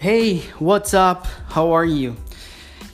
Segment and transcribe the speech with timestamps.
[0.00, 1.26] Hey, what's up?
[1.52, 2.14] How are you?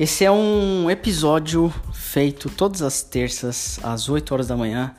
[0.00, 4.94] Esse é um episódio feito todas as terças às 8 horas da manhã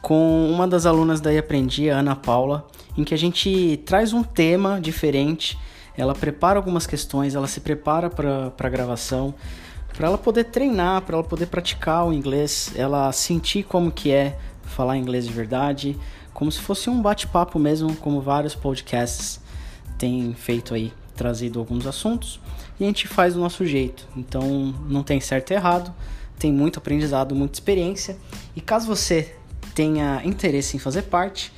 [0.00, 2.64] com uma das alunas daí aprendi, a Ana Paula,
[2.96, 5.58] em que a gente traz um tema diferente,
[5.96, 9.34] ela prepara algumas questões, ela se prepara para a gravação,
[9.92, 14.38] para ela poder treinar, para ela poder praticar o inglês, ela sentir como que é
[14.62, 15.98] falar inglês de verdade,
[16.32, 19.40] como se fosse um bate-papo mesmo, como vários podcasts
[19.98, 22.40] têm feito aí trazido alguns assuntos
[22.78, 24.06] e a gente faz do nosso jeito.
[24.16, 25.92] Então não tem certo e errado,
[26.38, 28.16] tem muito aprendizado, muita experiência.
[28.54, 29.34] E caso você
[29.74, 31.52] tenha interesse em fazer parte,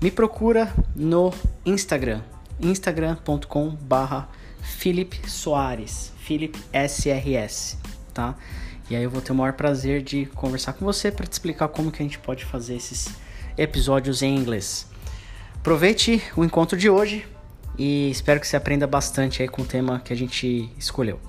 [0.00, 1.32] me procura no
[1.64, 2.22] Instagram,
[2.58, 4.28] instagram.com/barra
[4.62, 7.78] Felipe Soares, Felipe SRS,
[8.12, 8.34] tá?
[8.88, 11.68] E aí eu vou ter o maior prazer de conversar com você para te explicar
[11.68, 13.08] como que a gente pode fazer esses
[13.58, 14.86] episódios em inglês.
[15.56, 17.26] Aproveite o encontro de hoje
[17.78, 21.20] e espero que você aprenda bastante aí com o tema que a gente escolheu.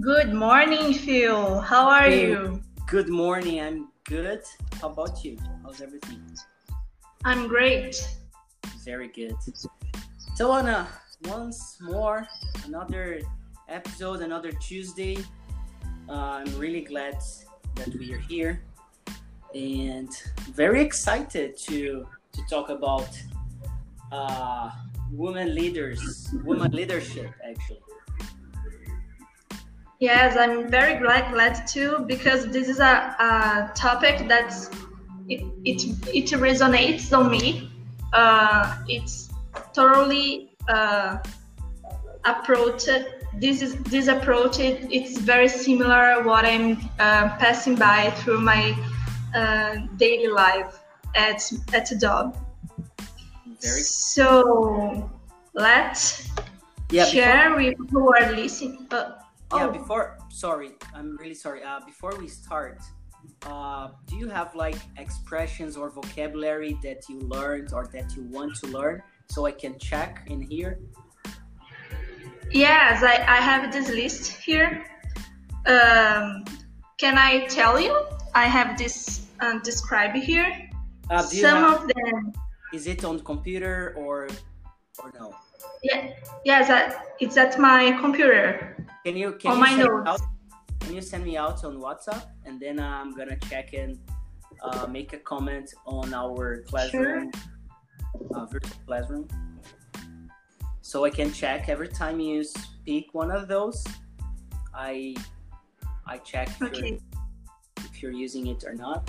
[0.00, 1.60] Good morning, Phil.
[1.60, 2.30] How are Hey.
[2.30, 2.62] you?
[2.86, 4.42] Good morning, I'm good.
[4.80, 5.36] How about you?
[5.62, 6.22] How's everything?
[7.24, 7.96] I'm great.
[8.84, 9.34] Very good.
[10.36, 10.88] So Anna,
[11.26, 12.26] once more,
[12.64, 13.20] another
[13.70, 15.16] episode, another Tuesday.
[16.08, 17.18] Uh, I'm really glad
[17.76, 18.62] that we are here
[19.54, 20.10] and
[20.52, 23.08] very excited to to talk about
[24.12, 24.70] uh,
[25.12, 27.80] women leaders, women leadership actually.
[29.98, 34.52] Yes, I'm very glad, glad too because this is a, a topic that
[35.28, 37.70] it, it it resonates on me.
[38.12, 39.30] Uh, it's
[39.74, 41.18] thoroughly uh,
[42.24, 42.88] approached.
[43.34, 44.58] This is this approach.
[44.58, 48.76] It, it's very similar what I'm uh, passing by through my
[49.34, 50.80] uh, daily life
[51.14, 51.40] at
[51.72, 52.36] at a job.
[53.60, 55.10] Very So
[55.54, 56.28] let's
[56.90, 57.04] yeah.
[57.04, 58.86] Before, share with who are listening.
[58.90, 59.12] Uh,
[59.54, 59.66] yeah.
[59.66, 61.62] oh, Before, sorry, I'm really sorry.
[61.62, 62.80] Uh, before we start,
[63.46, 68.56] uh, do you have like expressions or vocabulary that you learned or that you want
[68.56, 70.80] to learn so I can check in here?
[72.50, 74.84] Yes, I, I have this list here.
[75.66, 76.44] Um,
[76.98, 77.94] can I tell you?
[78.34, 80.68] I have this uh, described here.
[81.10, 82.32] Uh, Some have, of them,
[82.72, 84.28] is it on the computer or
[85.02, 85.34] or no?
[85.82, 86.10] yeah,
[86.44, 88.76] yes, I, it's at my computer.
[89.04, 90.08] Can you can On you my send me notes.
[90.08, 90.20] out?
[90.80, 93.98] Can you send me out on WhatsApp and then I'm gonna check and
[94.62, 97.30] uh, make a comment on our classroom,
[98.34, 99.28] uh, virtual classroom,
[100.90, 103.86] so I can check every time you speak one of those.
[104.74, 105.14] I
[106.04, 106.98] I check if, you're, Okay.
[107.76, 109.08] if you're using it or not.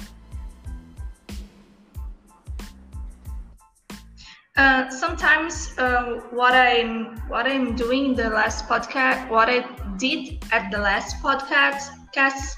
[4.56, 9.66] Uh, sometimes uh, what I'm what I'm doing in the last podcast, what I
[9.98, 12.58] did at the last podcast, cast,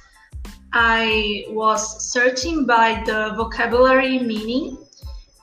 [0.73, 4.77] I was searching by the vocabulary meaning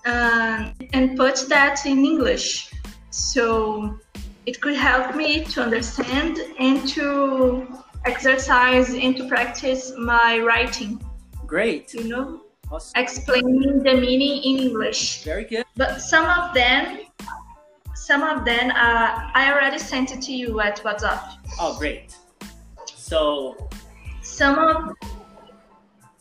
[0.04, 2.70] uh, and put that in English,
[3.10, 3.98] so
[4.46, 7.66] it could help me to understand and to
[8.06, 11.00] exercise and to practice my writing.
[11.46, 15.64] Great, You know, awesome, explaining the meaning in English very good.
[15.76, 17.00] but some of them
[17.94, 21.22] some of them uh, i already sent it to you at whatsapp
[21.60, 22.16] Oh, great.
[22.86, 23.68] So
[24.22, 24.94] some of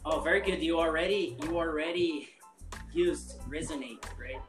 [0.05, 0.61] Oh, very good.
[0.61, 2.29] You already you already
[2.91, 4.41] used resonate, right?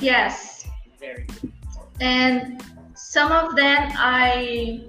[0.00, 0.66] Yes
[1.00, 1.52] Very good.
[2.00, 2.62] and
[2.94, 4.84] some of them i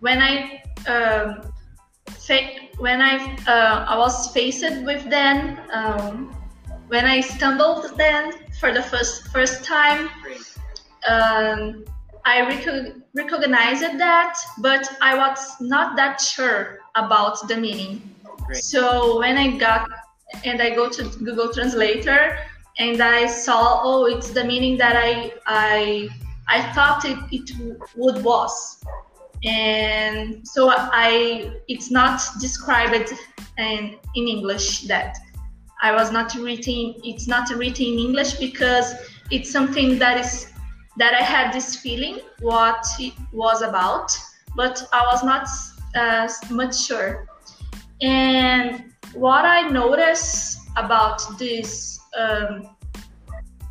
[0.00, 1.42] when i um,
[2.78, 3.16] when i
[3.46, 6.34] uh, i was faced with them um,
[6.88, 10.08] when i stumbled them for the first first time
[11.08, 11.84] um,
[12.24, 18.14] I recog- recognized that, but I was not that sure about the meaning.
[18.46, 18.62] Great.
[18.62, 19.88] So when I got
[20.44, 22.38] and I go to Google Translator
[22.78, 26.08] and I saw, oh, it's the meaning that I I
[26.48, 27.50] I thought it, it
[27.96, 28.82] would was,
[29.44, 33.12] and so I it's not described
[33.58, 35.18] in in English that
[35.82, 36.94] I was not written.
[37.04, 38.94] It's not written in English because
[39.30, 40.52] it's something that is
[40.96, 44.16] that I had this feeling what it was about,
[44.56, 45.48] but I was not
[45.94, 47.26] uh, much sure.
[48.02, 52.76] And what I noticed about this um,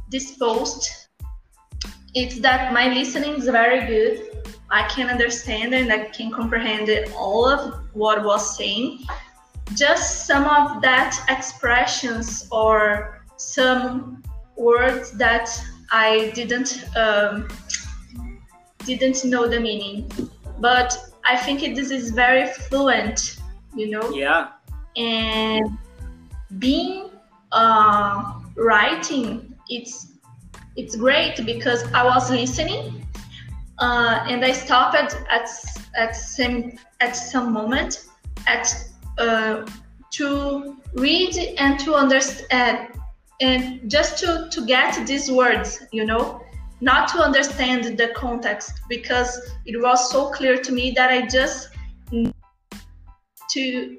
[0.09, 1.09] this post
[2.15, 4.45] it's that my listening is very good.
[4.71, 9.05] I can understand and I can comprehend all of what was saying.
[9.75, 14.23] Just some of that expressions or some
[14.55, 15.49] words that
[15.91, 17.47] I didn't um,
[18.85, 20.11] didn't know the meaning,
[20.59, 23.37] but I think it, this is very fluent,
[23.75, 24.09] you know.
[24.09, 24.49] Yeah.
[24.97, 25.77] And
[26.57, 27.08] being
[27.51, 30.13] uh, writing, it's
[30.75, 33.05] it's great because I was listening
[33.79, 35.15] uh, and I stopped at
[35.95, 38.07] at some at some moment
[38.47, 38.67] at
[39.17, 39.65] uh,
[40.11, 42.89] to read and to understand
[43.41, 46.41] and just to to get these words, you know,
[46.81, 51.69] not to understand the context because it was so clear to me that I just
[53.51, 53.97] to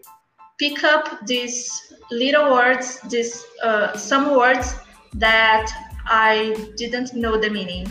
[0.60, 4.76] pick up these little words, these uh, some words
[5.14, 5.66] that
[6.04, 7.88] I didn't know the meaning.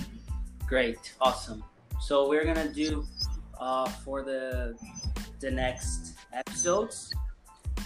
[0.68, 1.64] Great, awesome.
[2.00, 3.06] So we're gonna do
[3.60, 4.78] uh, for the
[5.40, 7.12] the next episodes,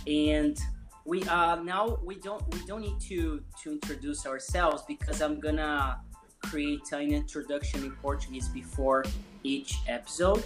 [0.06, 0.60] and
[1.06, 6.00] we uh now we don't we don't need to to introduce ourselves because I'm gonna
[6.44, 9.06] create an introduction in Portuguese before
[9.44, 10.46] each episode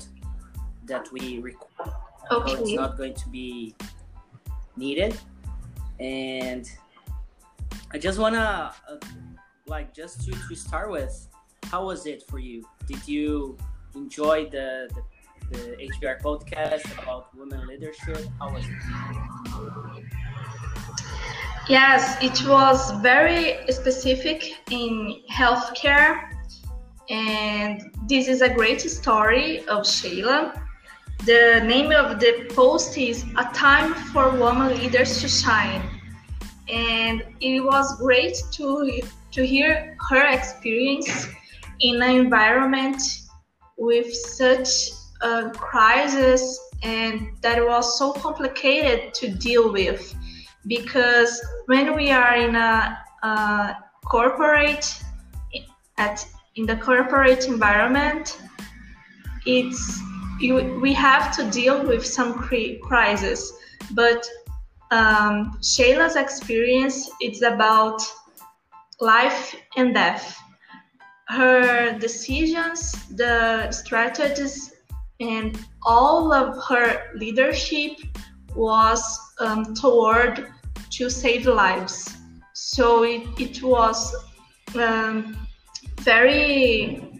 [0.85, 1.91] that we record.
[2.31, 2.55] Okay.
[2.55, 3.75] So it's not going to be
[4.77, 5.19] needed,
[5.99, 6.69] and
[7.91, 8.97] I just wanna uh,
[9.65, 11.27] like just to to start with
[11.71, 12.63] how was it for you?
[12.85, 13.57] Did you
[13.95, 14.89] enjoy the,
[15.51, 18.25] the, the HBR podcast about women leadership?
[18.39, 20.03] How was it?
[21.67, 24.41] Yes, it was very specific
[24.71, 26.31] in healthcare,
[27.09, 30.66] and this is a great story of Sheila.
[31.25, 35.81] The name of the post is A Time for Women Leaders to Shine.
[36.69, 41.27] And it was great to, to hear her experience
[41.79, 43.01] in an environment
[43.77, 44.69] with such
[45.21, 50.13] a crisis and that was so complicated to deal with
[50.67, 55.01] because when we are in a, a corporate
[55.97, 56.25] at
[56.55, 58.39] in the corporate environment
[59.45, 59.99] it's
[60.39, 62.33] you, we have to deal with some
[62.83, 63.53] crisis
[63.91, 64.25] but
[64.91, 68.01] um, Sheila's experience it's about
[68.99, 70.37] life and death
[71.27, 74.73] her decisions, the strategies,
[75.19, 77.97] and all of her leadership
[78.55, 80.47] was um, toward
[80.91, 82.17] to save lives.
[82.53, 84.15] So it, it was
[84.75, 85.37] um,
[86.01, 87.16] very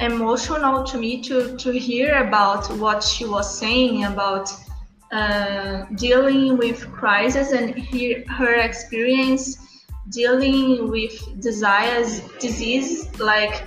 [0.00, 4.50] emotional to me to, to hear about what she was saying about
[5.12, 9.56] uh, dealing with crisis and hear her experience
[10.10, 13.66] dealing with disease, disease like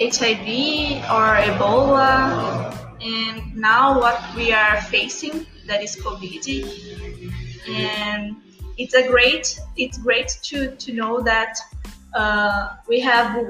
[0.00, 6.44] HIV or Ebola, and now what we are facing that is COVID.
[7.68, 8.36] And
[8.76, 11.58] it's a great, it's great to to know that
[12.14, 13.46] uh, we have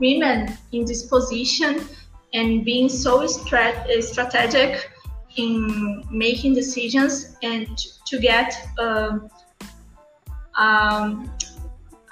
[0.00, 1.86] women in this position
[2.32, 4.90] and being so strat- strategic
[5.36, 7.68] in making decisions and
[8.06, 9.28] to get um,
[10.56, 11.30] um,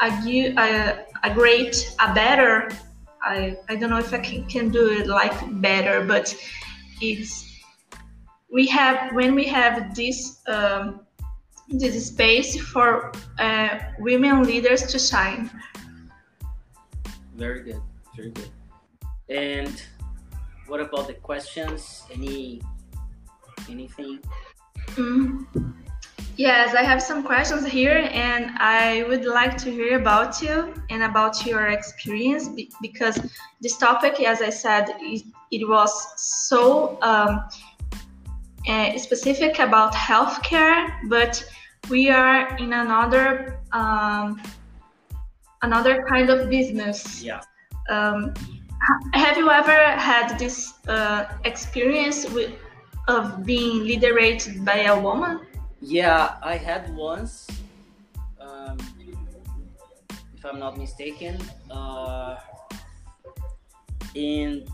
[0.00, 2.68] a, a, a great, a better,
[3.22, 6.36] I, I don't know if I can, can do it like better, but
[7.00, 7.50] it's,
[8.52, 11.00] we have, when we have this, um,
[11.68, 15.50] this space for uh, women leaders to shine.
[17.36, 17.82] Very good,
[18.16, 18.50] very good.
[19.28, 19.82] And
[20.66, 22.04] what about the questions?
[22.12, 22.62] Any,
[23.68, 24.20] anything?
[24.96, 25.46] Mm.
[26.36, 31.04] Yes, I have some questions here, and I would like to hear about you and
[31.04, 32.48] about your experience
[32.82, 33.20] because
[33.60, 35.22] this topic, as I said, it,
[35.52, 37.44] it was so um,
[38.66, 41.44] uh, specific about healthcare, but
[41.88, 44.42] we are in another um,
[45.64, 47.22] another kind of business.
[47.22, 47.40] Yeah.
[47.88, 48.34] Um,
[49.12, 52.52] have you ever had this uh, experience with
[53.08, 55.40] of being liderated by a woman?
[55.80, 57.48] Yeah, I had once,
[58.40, 58.78] um,
[60.36, 61.36] if I'm not mistaken,
[61.70, 62.36] uh,
[64.16, 64.66] and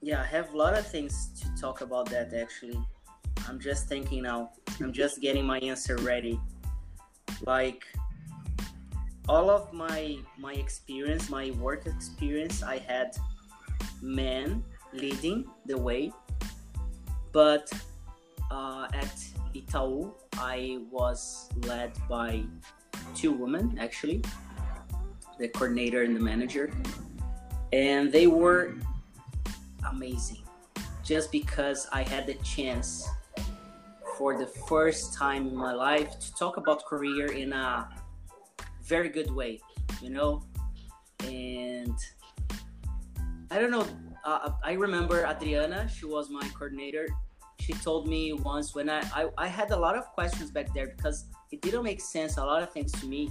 [0.00, 2.78] yeah, I have a lot of things to talk about that actually.
[3.48, 4.50] I'm just thinking now.
[4.80, 6.38] I'm just getting my answer ready.
[7.46, 7.82] Like
[9.28, 13.16] all of my my experience, my work experience, I had
[14.00, 16.12] men leading the way,
[17.32, 17.70] but
[18.50, 19.14] uh, at
[19.54, 22.44] Itaú, I was led by
[23.14, 24.22] two women actually,
[25.38, 26.72] the coordinator and the manager,
[27.72, 28.74] and they were
[29.90, 30.42] amazing.
[31.04, 33.08] Just because I had the chance
[34.16, 37.88] for the first time in my life to talk about career in a
[38.88, 39.60] very good way,
[40.02, 40.42] you know?
[41.24, 41.96] And
[43.50, 43.86] I don't know,
[44.24, 47.06] uh, I remember Adriana, she was my coordinator.
[47.60, 50.88] She told me once when I, I, I had a lot of questions back there
[50.96, 53.30] because it didn't make sense, a lot of things to me.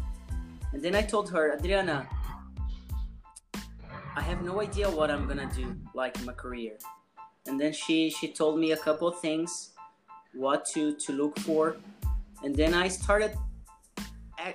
[0.73, 2.07] And then I told her, Adriana,
[4.15, 6.77] I have no idea what I'm gonna do like in my career.
[7.47, 9.71] And then she she told me a couple of things
[10.33, 11.77] what to to look for
[12.43, 13.35] and then i started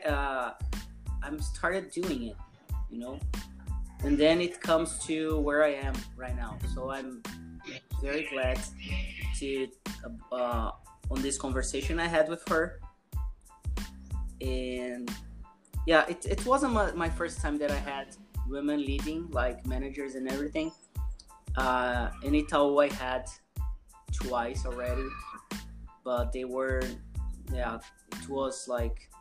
[0.07, 0.53] uh,
[1.25, 2.37] i'm started doing it
[2.93, 3.19] you know?
[4.05, 6.59] And then it comes to where i am right now.
[6.75, 7.23] So i'm
[8.03, 8.61] very glad
[9.39, 9.69] to
[10.31, 10.71] uh,
[11.11, 12.81] on this conversation i had with her.
[14.41, 15.11] And
[15.87, 18.09] yeah it, it wasn't my, my first time that i had
[18.49, 20.71] women leading like managers and everything.
[21.57, 23.27] Uh, in Itaú I had
[24.11, 25.09] twice already
[26.03, 26.83] but they were
[27.53, 27.79] yeah
[28.13, 29.12] it was like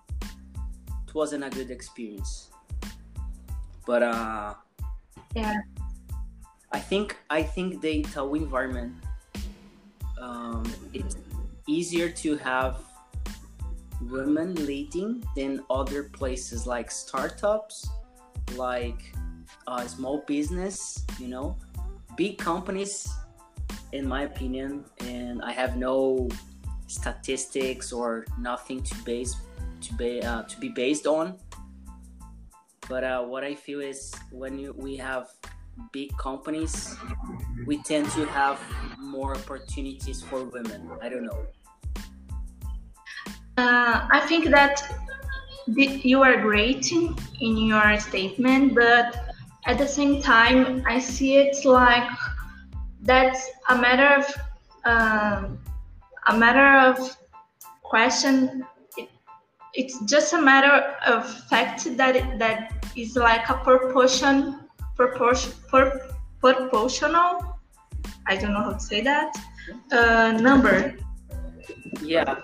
[1.12, 2.48] it wasn't a good experience.
[3.86, 4.54] But uh
[5.36, 5.60] yeah.
[6.72, 8.94] I think i think the Itaú environment
[10.22, 10.64] um
[10.94, 11.18] it's
[11.68, 12.80] easier to have
[14.10, 17.88] women leading than other places like startups
[18.56, 19.14] like
[19.68, 21.58] uh, small business you know?
[22.18, 23.08] Big companies
[23.92, 26.28] in my opinion and i have no
[26.92, 29.36] statistics or nothing to base
[29.82, 31.38] to be uh, to be based on.
[32.90, 35.30] But uh, what I feel is when you, we have
[35.94, 36.96] big companies,
[37.66, 38.60] we tend to have
[39.00, 40.90] more opportunities for women.
[41.02, 41.48] I don't know.
[43.58, 44.84] Uh, I think that
[45.78, 52.10] you are great in your statement, but at the same time, I see it like
[53.02, 54.26] that's a matter of
[54.86, 55.60] um,
[56.28, 57.18] a matter of
[57.84, 58.66] question.
[58.98, 59.10] It,
[59.74, 64.60] it's just a matter of fact that it, that is like a proportion,
[64.96, 67.58] proportion, per, proportional.
[68.28, 69.34] I don't know how to say that.
[69.92, 70.96] Uh, number.
[72.02, 72.40] Yeah.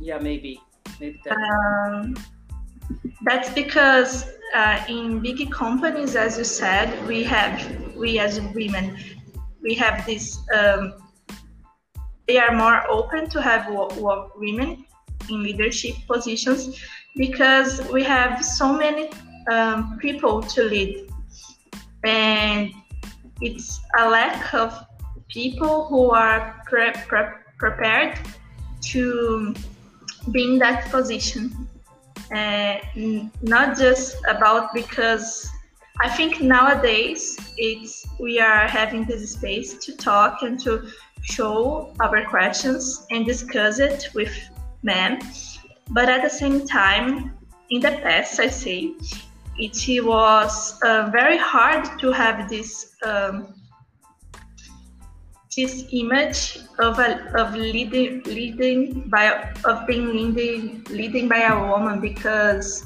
[0.00, 0.60] Yeah, maybe.
[0.98, 1.36] Maybe that.
[1.36, 2.16] Um,
[3.22, 8.96] that's because uh, in big companies, as you said, we have we as women,
[9.62, 10.94] we have this um,
[12.30, 13.66] they are more open to have
[14.36, 14.86] women
[15.28, 16.80] in leadership positions
[17.16, 19.10] because we have so many
[19.50, 21.10] um, people to lead.
[22.04, 22.70] And
[23.40, 24.70] it's a lack of
[25.26, 28.16] people who are pre- pre- prepared
[28.92, 29.56] to
[30.30, 31.66] be in that position.
[32.32, 32.78] Uh,
[33.42, 35.50] not just about because
[36.00, 40.86] i think nowadays it's we are having this space to talk and to
[41.22, 44.32] show our questions and discuss it with
[44.82, 45.20] men.
[45.90, 47.36] But at the same time,
[47.70, 48.94] in the past, I say,
[49.58, 53.54] it was uh, very hard to have this um,
[55.56, 62.00] this image of a, of leading leading by of being leading leading by a woman
[62.00, 62.84] because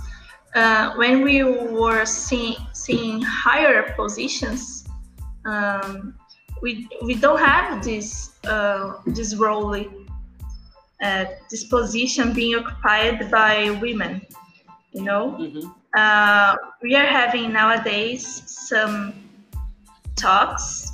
[0.55, 4.89] uh, when we were seeing seeing higher positions
[5.45, 6.15] um,
[6.65, 9.77] we we don't have this uh, this role,
[11.03, 14.23] uh, this position being occupied by women.
[14.93, 15.69] You know, mm-hmm.
[15.95, 19.13] uh, we are having nowadays some
[20.17, 20.91] talks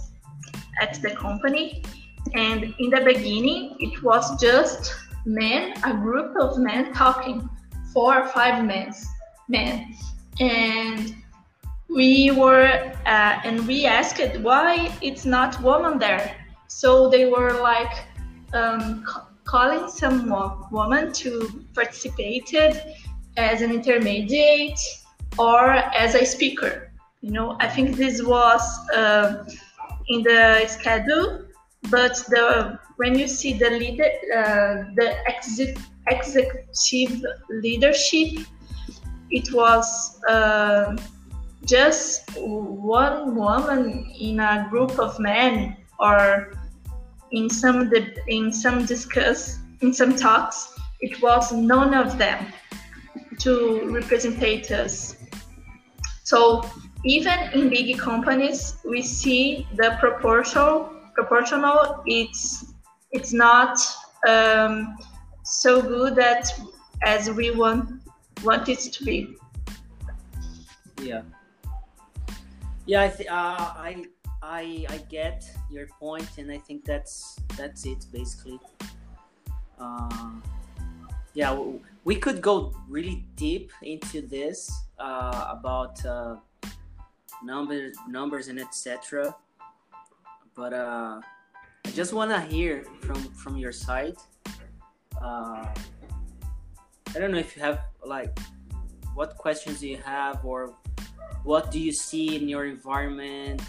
[0.83, 1.85] at the company,
[2.35, 4.93] and in the beginning it was just
[5.25, 7.49] men, a group of men talking,
[7.93, 8.93] four or five men,
[9.49, 9.95] men,
[10.41, 11.15] and
[11.95, 12.67] we were
[13.07, 16.37] uh, and we asked why it's not woman there.
[16.69, 18.05] So they were like
[18.53, 19.05] um,
[19.45, 20.29] calling some
[20.71, 22.55] woman to participate
[23.37, 24.79] as an intermediate
[25.39, 26.91] or as a speaker.
[27.23, 28.63] You know i think this was
[28.95, 29.45] uh,
[30.09, 31.45] in the schedule
[31.91, 35.09] but the when you see the leader uh, the
[36.07, 38.47] executive leadership
[39.31, 40.97] it was uh,
[41.71, 46.53] just one woman in a group of men or
[47.31, 47.93] in some
[48.27, 52.45] in some discuss in some talks it was none of them
[53.39, 55.17] to represent us.
[56.25, 56.69] So
[57.05, 62.75] even in big companies we see the proportional proportional it's
[63.13, 63.79] it's not
[64.29, 64.99] um,
[65.45, 66.53] so good that
[67.05, 68.03] as we want
[68.43, 69.37] want it to be.
[71.01, 71.23] Yeah
[72.91, 74.05] yeah, I th- uh, I
[74.43, 78.59] I I get your point, and I think that's that's it basically.
[79.79, 80.43] Uh,
[81.35, 81.55] yeah,
[82.03, 84.67] we could go really deep into this
[84.99, 86.43] uh, about uh,
[87.45, 89.37] numbers, numbers, and etc.
[90.57, 91.21] But uh,
[91.87, 94.19] I just want to hear from from your side.
[95.23, 95.63] Uh,
[97.15, 98.37] I don't know if you have like
[99.15, 100.75] what questions do you have or
[101.45, 103.63] what do you see in your environment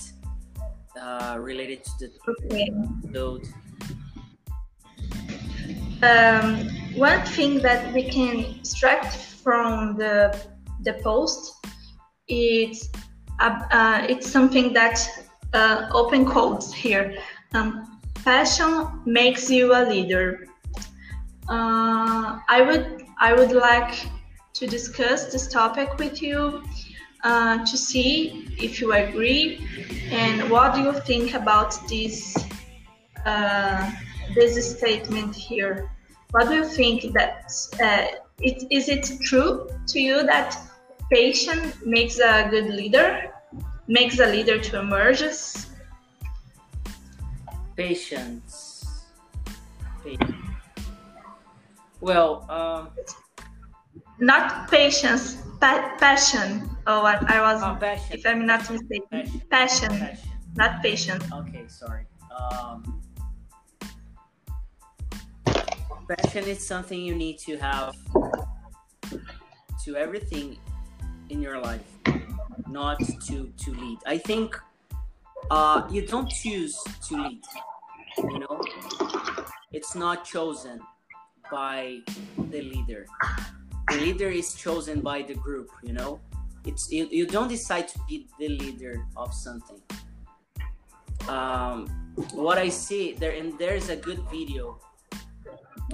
[1.00, 2.72] uh, related to the okay.
[3.12, 3.48] load?
[6.04, 10.36] Um, one thing that we can extract from the
[10.84, 11.66] the post
[12.28, 12.90] is
[13.40, 15.08] uh, uh, it's something that
[15.54, 17.18] uh, open quotes here.
[17.54, 20.48] Um, passion makes you a leader.
[21.48, 24.08] Uh, I would I would like
[24.54, 26.64] to discuss this topic with you
[27.24, 29.60] uh, to see if you agree
[30.12, 32.36] and what do you think about this
[33.26, 33.92] uh,
[34.36, 35.90] this statement here.
[36.32, 37.52] What do you think that
[37.82, 40.58] uh, it, is it true to you that
[41.12, 43.32] patience makes a good leader,
[43.88, 45.24] makes a leader to emerge?
[47.76, 49.04] Patience.
[50.04, 50.36] Patience.
[52.00, 52.90] Well, um,
[54.20, 56.71] not patience, pa- passion.
[56.88, 58.18] Oh, I, I was, oh, passion.
[58.18, 60.30] if I'm not mistaken, passion, passion, passion.
[60.56, 61.24] not patience.
[61.32, 62.06] Okay, sorry.
[62.36, 63.02] Um,
[66.10, 67.94] passion is something you need to have
[69.84, 70.58] to everything
[71.30, 71.86] in your life,
[72.68, 74.00] not to to lead.
[74.06, 74.60] I think
[75.50, 77.44] uh, you don't choose to lead.
[78.18, 78.62] You know,
[79.72, 80.82] it's not chosen
[81.52, 82.00] by
[82.50, 83.06] the leader
[83.92, 86.20] the leader is chosen by the group you know
[86.66, 89.82] it's you, you don't decide to be the leader of something.
[91.28, 91.88] Um,
[92.34, 94.80] what i see there and there's a good video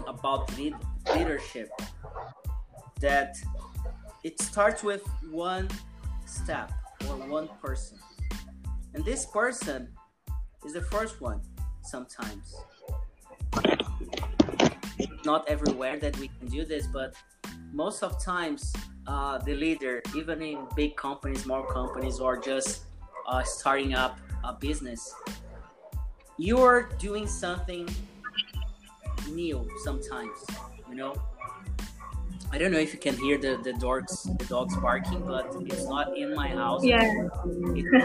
[0.07, 0.73] about lead,
[1.13, 1.69] leadership
[2.99, 3.35] that
[4.23, 5.69] it starts with one
[6.25, 6.71] step
[7.07, 7.97] or one person.
[8.93, 9.89] And this person
[10.65, 11.41] is the first one
[11.83, 12.55] sometimes.
[15.23, 17.15] Not everywhere that we can do this but
[17.73, 18.73] most of times
[19.07, 22.83] uh, the leader, even in big companies, small companies, or just
[23.27, 25.13] uh, starting up a business,
[26.37, 27.87] you're doing something
[29.29, 30.45] new sometimes.
[30.89, 31.15] You know,
[32.51, 35.87] I don't know if you can hear the the dogs the dogs barking, but it's
[35.87, 36.83] not in my house.
[36.83, 37.27] Yeah,
[37.75, 37.95] it's,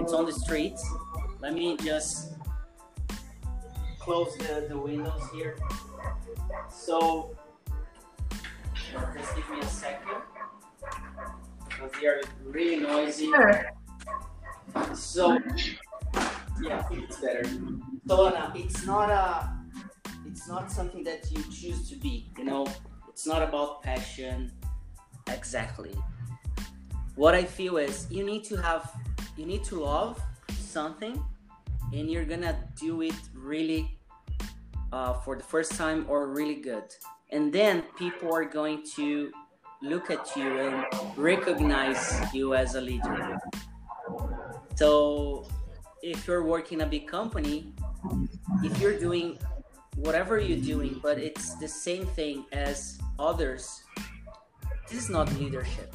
[0.00, 0.78] it's on the street.
[1.40, 2.34] Let me just
[3.98, 5.56] close the, the windows here.
[6.70, 7.36] So
[9.16, 10.22] just give me a second.
[11.68, 13.26] Because they are really noisy.
[13.26, 13.70] Sure.
[14.94, 15.38] So,
[16.62, 17.44] yeah, it's better.
[18.06, 19.50] So, it's not a,
[20.26, 22.30] it's not something that you choose to be.
[22.38, 22.66] You know,
[23.08, 24.52] it's not about passion.
[25.28, 25.94] Exactly.
[27.14, 28.92] What I feel is you need to have,
[29.36, 30.20] you need to love
[30.58, 31.22] something,
[31.92, 33.98] and you're gonna do it really
[34.92, 36.84] uh, for the first time or really good
[37.34, 39.32] and then people are going to
[39.82, 40.84] look at you and
[41.16, 42.00] recognize
[42.32, 43.36] you as a leader.
[44.76, 45.48] So
[46.00, 47.74] if you're working a big company,
[48.62, 49.36] if you're doing
[49.96, 53.82] whatever you're doing, but it's the same thing as others,
[54.88, 55.92] this is not leadership.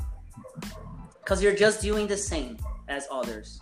[1.23, 2.58] Because you're just doing the same
[2.89, 3.62] as others.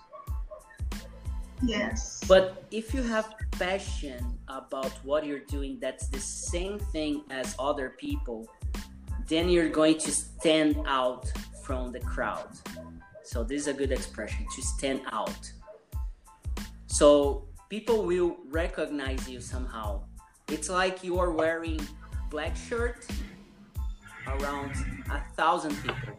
[1.63, 2.21] Yes.
[2.27, 7.95] But if you have passion about what you're doing that's the same thing as other
[7.97, 8.47] people,
[9.27, 11.31] then you're going to stand out
[11.63, 12.49] from the crowd.
[13.23, 15.51] So this is a good expression to stand out.
[16.85, 20.03] So people will recognize you somehow.
[20.49, 21.81] It's like you are wearing
[22.29, 23.05] black shirt
[24.27, 24.71] around
[25.09, 26.17] a thousand people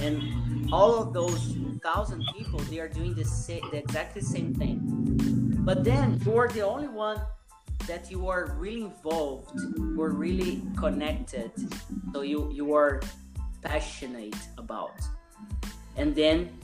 [0.00, 3.24] and all of those thousand people they are doing the
[3.70, 4.80] the exactly same thing.
[5.64, 7.20] But then you are the only one
[7.86, 11.52] that you are really involved you are really connected
[12.12, 13.00] so you you are
[13.62, 14.98] passionate about.
[15.96, 16.58] And then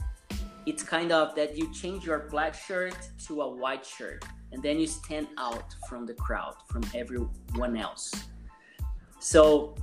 [0.65, 4.79] it's kind of that you change your black shirt to a white shirt and then
[4.79, 8.11] you stand out from the crowd from everyone else.
[9.19, 9.75] So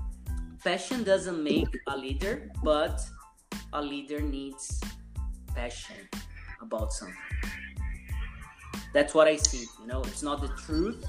[0.64, 3.00] passion doesn't make a leader but
[3.72, 4.80] a leader needs
[5.54, 6.08] passion
[6.60, 7.16] about something.
[8.94, 9.66] That's what I see.
[9.80, 11.04] You know, it's not the truth,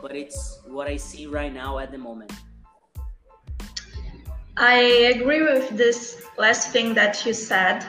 [0.00, 2.32] but it's what I see right now at the moment.
[4.56, 4.74] I
[5.14, 7.84] agree with this last thing that you said.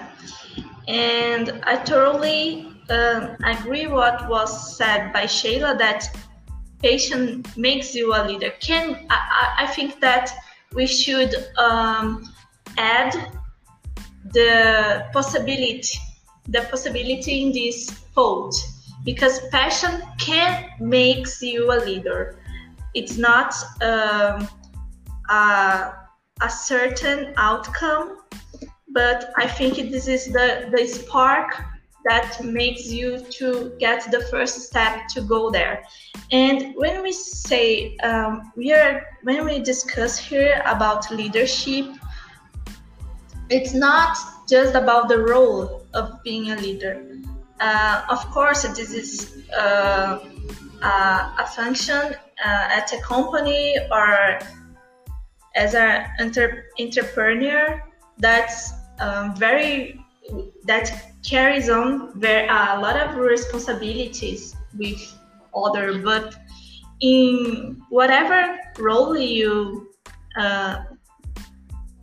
[0.87, 6.05] And I totally um, agree what was said by Shayla that
[6.81, 8.51] patient makes you a leader.
[8.59, 10.31] Can I, I think that
[10.73, 12.31] we should um,
[12.77, 13.13] add
[14.33, 15.97] the possibility,
[16.47, 18.55] the possibility in this quote,
[19.05, 22.39] because passion can makes you a leader.
[22.93, 24.47] It's not um,
[25.29, 25.93] a,
[26.41, 28.17] a certain outcome,
[28.89, 31.63] but I think this is the the spark
[32.05, 35.83] that makes you to get the first step to go there
[36.31, 41.85] and when we say um, we are when we discuss here about leadership
[43.49, 47.05] it's not just about the role of being a leader.
[47.59, 50.19] Uh, of course this is uh,
[50.81, 54.39] uh, a function uh, at a company or
[55.55, 57.83] as an inter- entrepreneur
[58.17, 60.03] that's um, very
[60.65, 65.01] that carries on very, a lot of responsibilities with
[65.55, 66.35] other but
[67.01, 69.89] in whatever role you
[70.37, 70.83] uh,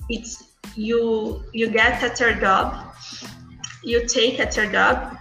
[0.09, 2.95] it's you you get at your job
[3.83, 5.17] you take at your job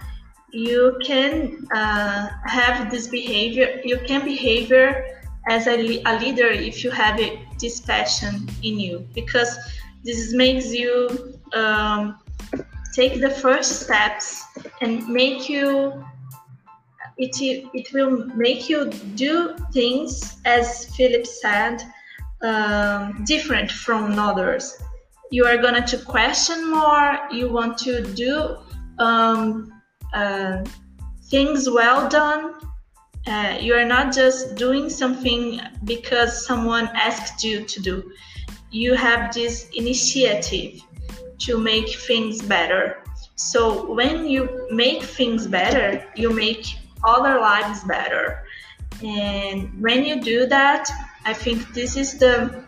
[0.52, 6.90] you can uh, have this behavior you can behavior as a, a leader if you
[6.90, 9.56] have it, this passion in you because
[10.04, 12.18] this makes you um,
[12.94, 14.44] take the first steps
[14.80, 16.04] and make you
[17.18, 17.36] it,
[17.74, 21.82] it will make you do things as philip said
[22.42, 24.82] um, different from others
[25.30, 28.56] you are going to question more you want to do
[28.98, 29.72] um,
[30.12, 30.64] uh,
[31.30, 32.54] things well done
[33.26, 38.12] uh, you are not just doing something because someone asked you to do
[38.70, 40.80] you have this initiative
[41.40, 43.02] to make things better.
[43.34, 46.66] So when you make things better, you make
[47.02, 48.44] other lives better.
[49.02, 50.88] And when you do that,
[51.24, 52.64] I think this is the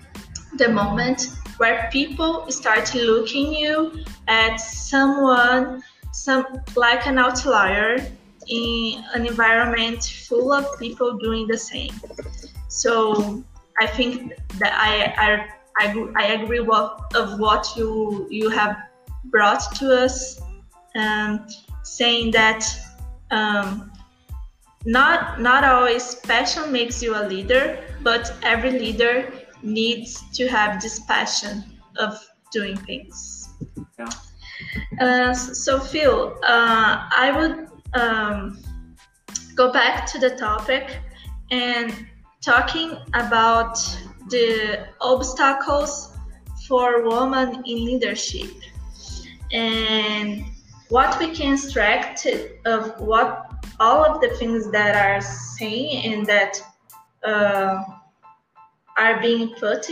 [0.57, 6.45] the moment where people start looking you at someone some
[6.77, 8.07] like an outlier
[8.49, 11.95] in an environment full of people doing the same.
[12.69, 13.43] So
[13.81, 15.49] I think that I, I
[15.81, 18.77] I, agree what, of what you you have
[19.25, 20.41] brought to us,
[20.95, 21.47] um,
[21.83, 22.65] saying that
[23.31, 23.91] um,
[24.85, 31.01] not not always passion makes you a leader, but every leader needs to have this
[31.01, 31.64] passion
[31.98, 32.18] of
[32.53, 33.48] doing things.
[33.98, 34.09] Yeah.
[35.01, 37.68] Uh, so Phil, uh, I would
[38.01, 38.59] um,
[39.55, 40.98] go back to the topic
[41.51, 42.07] and
[42.40, 43.77] talking about
[44.29, 46.16] the obstacles
[46.66, 48.51] for women in leadership
[49.53, 50.44] and
[50.88, 52.27] what we can extract
[52.64, 56.62] of what all of the things that are saying and that
[57.25, 57.83] uh,
[58.99, 59.89] are being put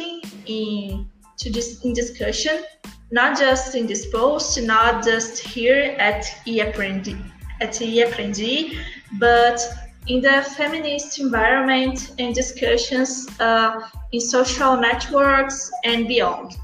[0.47, 1.09] in
[1.39, 2.63] to this in discussion
[3.11, 7.19] not just in this post not just here at eAprendi
[7.61, 8.77] at eAprendi
[9.19, 9.61] but
[10.07, 16.57] in the feminist environment and discussions uh, in social networks and beyond.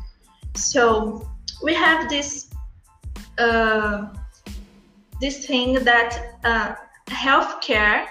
[0.55, 1.29] So
[1.63, 2.51] we have this
[3.39, 4.07] uh,
[5.21, 6.75] this thing that uh,
[7.09, 8.07] healthcare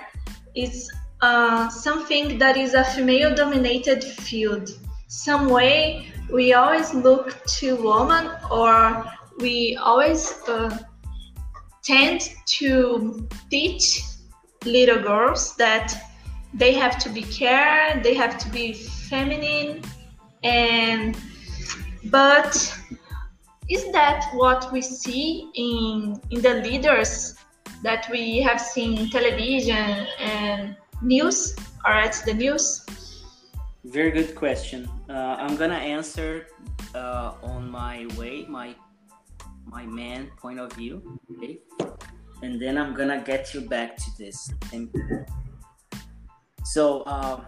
[0.55, 0.91] is
[1.25, 4.69] uh, something that is a female-dominated field.
[5.07, 9.03] Some way we always look to women, or
[9.39, 10.77] we always uh,
[11.83, 12.21] tend
[12.59, 14.03] to teach
[14.65, 15.87] little girls that
[16.53, 18.73] they have to be care, they have to be
[19.09, 19.81] feminine,
[20.43, 21.17] and
[22.05, 22.53] but
[23.67, 27.35] is that what we see in in the leaders
[27.81, 32.85] that we have seen in television and news or at the news?
[33.85, 34.89] Very good question.
[35.09, 36.47] Uh, I'm gonna answer
[36.93, 38.75] uh, on my way, my
[39.65, 41.19] my man point of view.
[41.31, 41.59] Okay
[42.41, 44.51] and then I'm gonna get you back to this.
[46.63, 47.41] So uh,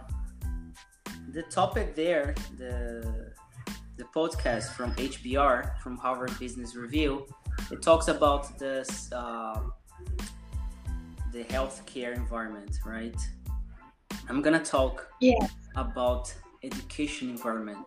[1.32, 3.32] the topic there, the
[3.96, 7.26] the podcast from HBR from Harvard Business Review,
[7.70, 9.60] it talks about this uh,
[11.32, 13.20] the healthcare environment, right?
[14.28, 15.08] I'm gonna talk
[15.76, 17.78] about education environment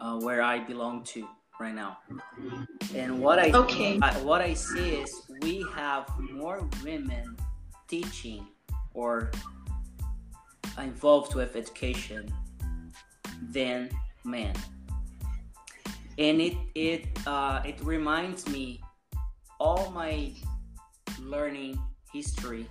[0.00, 1.26] uh, where I belong to
[1.58, 1.98] right now.
[2.94, 3.98] And what I, okay.
[4.02, 7.36] I what I see is we have more women
[7.88, 8.46] teaching
[8.94, 9.30] or
[10.78, 12.32] involved with education
[13.50, 13.90] than
[14.24, 14.54] men.
[16.18, 18.80] And it it uh, it reminds me
[19.58, 20.34] all my
[21.20, 21.78] learning
[22.12, 22.66] history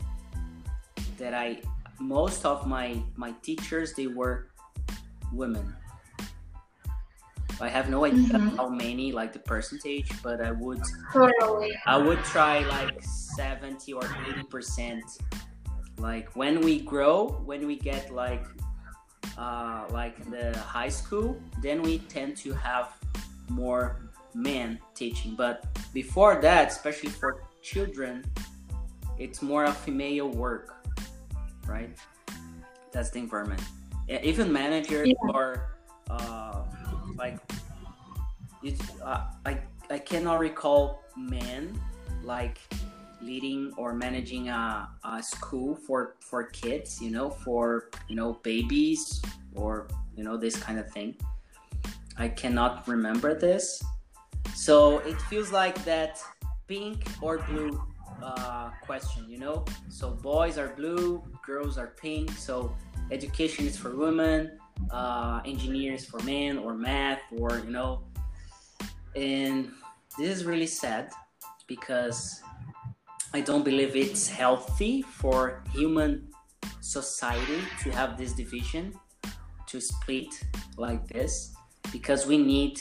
[1.17, 1.61] that I
[1.99, 4.49] most of my my teachers they were
[5.31, 5.75] women.
[7.61, 8.57] I have no idea mm-hmm.
[8.57, 10.81] how many, like the percentage, but I would
[11.13, 11.71] totally.
[11.85, 15.03] I would try like seventy or eighty percent.
[15.97, 18.45] Like when we grow, when we get like
[19.37, 22.97] uh, like the high school, then we tend to have
[23.47, 24.01] more
[24.33, 25.35] men teaching.
[25.35, 28.25] But before that, especially for children,
[29.17, 30.74] it's more a female work,
[31.67, 31.89] right?
[32.91, 33.61] That's the environment.
[34.07, 35.33] Even managers yeah.
[35.33, 35.77] or
[36.09, 36.63] uh,
[37.17, 37.39] like
[38.63, 41.79] it's uh, I I cannot recall men
[42.23, 42.59] like
[43.21, 49.21] leading or managing a, a school for for kids you know for you know babies
[49.55, 51.15] or you know this kind of thing
[52.17, 53.83] i cannot remember this
[54.53, 56.21] so it feels like that
[56.67, 57.81] pink or blue
[58.23, 59.65] uh, question you know?
[59.89, 62.75] So boys are blue girls are pink so
[63.11, 64.57] education is for women
[64.91, 68.03] uh, engineers for men or math or you know?
[69.15, 69.71] And
[70.17, 71.11] this is really sad
[71.67, 72.41] because
[73.33, 76.27] i don't believe it's healthy for human
[76.79, 78.93] society to have this division
[79.67, 80.27] to split
[80.77, 81.53] like this
[81.91, 82.79] because we need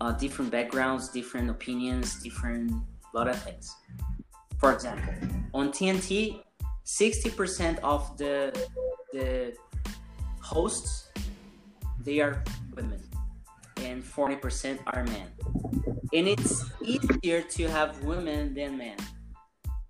[0.00, 2.72] uh, different backgrounds different opinions different
[3.14, 3.76] lot of things
[4.62, 5.14] for example
[5.52, 6.40] on tnt
[6.84, 8.36] 60% of the
[9.12, 9.54] the
[10.40, 11.10] hosts
[12.04, 12.42] they are
[12.74, 13.02] women
[13.84, 15.28] and 40% are men.
[16.12, 18.96] And it's easier to have women than men.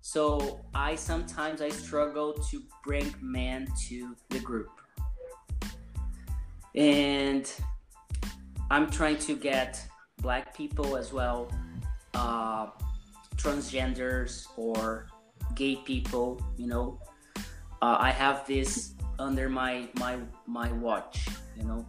[0.01, 4.71] So i sometimes i struggle to bring men to the group.
[6.75, 7.51] And
[8.71, 9.81] i'm trying to get
[10.21, 11.51] black people as well
[12.13, 12.67] uh,
[13.43, 15.07] transgenders or
[15.55, 16.99] gay people you know.
[17.81, 21.27] Uh, i have this under my my my watch
[21.57, 21.85] you know.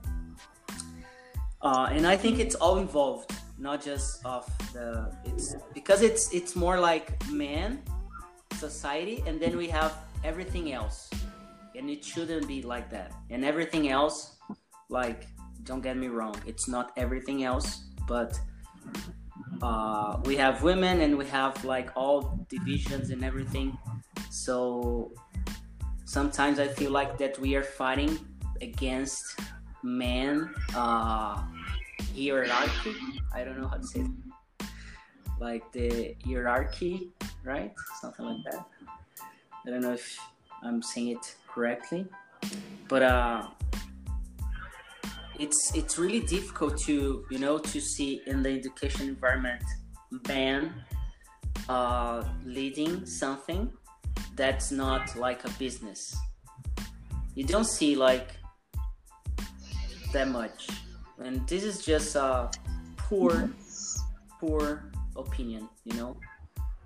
[1.63, 6.57] Uh, and i think it's all involved not just of the it's because it's it's
[6.57, 7.81] more like man
[8.55, 11.11] society and then we have everything else.
[11.77, 13.13] And it shouldn't be like that.
[13.31, 14.35] And everything else
[14.89, 15.27] like
[15.65, 18.39] don't get me wrong it's not everything else but
[19.63, 23.77] uh, we have women and we have like all divisions and everything
[24.31, 25.13] so
[26.05, 28.19] sometimes I feel like that we are fighting
[28.61, 29.39] against
[29.83, 31.43] men uh,
[32.15, 32.95] hierarchy.
[33.33, 34.11] I don't know how to say it.
[35.41, 37.11] Like the hierarchy,
[37.45, 37.73] right?
[38.01, 38.67] Something like that.
[39.67, 40.19] I don't know if
[40.63, 42.07] I'm saying it correctly,
[42.89, 43.49] but uh,
[45.39, 49.63] it's it's really difficult to you know to see in the education environment
[50.29, 50.73] man
[51.69, 53.71] uh, leading something
[54.37, 56.17] that's not like a business.
[57.35, 58.37] You don't see like
[60.13, 60.69] that much,
[61.19, 62.51] and this is just a
[62.97, 63.51] poor,
[64.41, 65.69] poor opinion.
[65.85, 66.17] You know,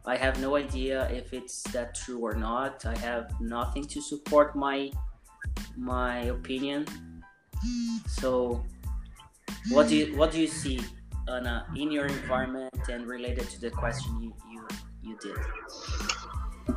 [0.07, 2.87] I have no idea if it's that true or not.
[2.87, 4.91] I have nothing to support my
[5.77, 6.87] my opinion.
[8.07, 8.65] So,
[9.71, 10.81] what do you what do you see,
[11.29, 14.69] Anna, in your environment and related to the question you you,
[15.03, 15.37] you did?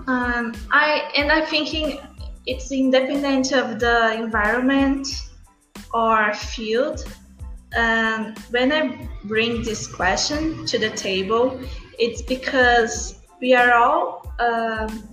[0.08, 2.00] Um, I and I'm thinking
[2.46, 5.08] it's independent of the environment
[5.94, 7.06] or field.
[7.78, 11.60] Um, when I bring this question to the table,
[12.00, 15.08] it's because we are all um,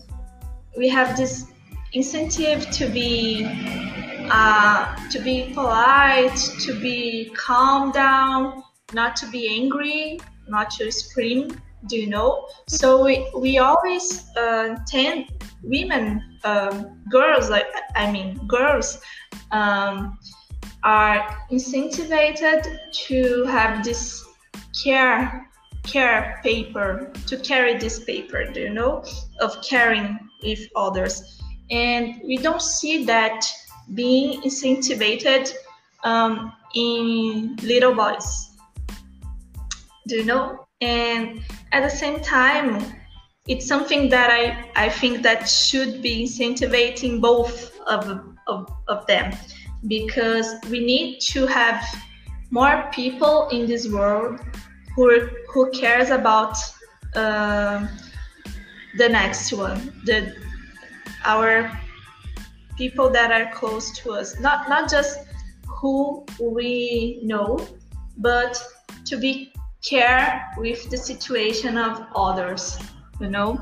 [0.76, 1.46] we have this
[1.92, 3.44] incentive to be
[4.30, 8.62] uh, to be polite, to be calm down,
[8.92, 12.48] not to be angry, not to scream do you know?
[12.66, 15.28] So we, we always uh, tend
[15.62, 19.00] women, um, girls, like I mean girls,
[19.52, 20.18] um,
[20.84, 24.24] are incentivized to have this
[24.82, 25.48] care
[25.82, 29.02] care paper to carry this paper do you know
[29.40, 33.50] of caring with others and we don't see that
[33.94, 35.52] being incentivized
[36.04, 38.50] um, in little boys.
[40.06, 40.66] Do you know?
[40.80, 41.40] And
[41.72, 42.84] at the same time
[43.48, 49.32] it's something that i i think that should be incentivizing both of, of, of them.
[49.86, 51.82] Because we need to have
[52.50, 54.40] more people in this world
[54.94, 56.56] who who cares about
[57.14, 57.86] uh,
[58.96, 60.34] the next one the
[61.24, 61.70] our
[62.78, 64.40] people that are close to us.
[64.40, 65.18] Not not just
[65.66, 67.58] who we know
[68.16, 68.60] but
[69.04, 72.78] to be care with the situation of others
[73.20, 73.58] You know,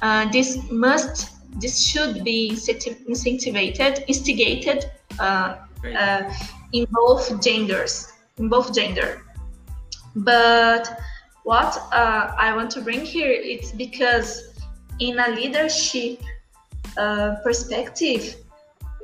[0.00, 5.56] uh, this must, this should be incentivized, instigated uh,
[5.98, 6.22] uh,
[6.72, 9.22] in both genders, in both gender.
[10.14, 10.98] But
[11.44, 14.48] what uh, I want to bring here is because
[14.98, 16.22] in a leadership
[16.96, 18.36] uh, perspective,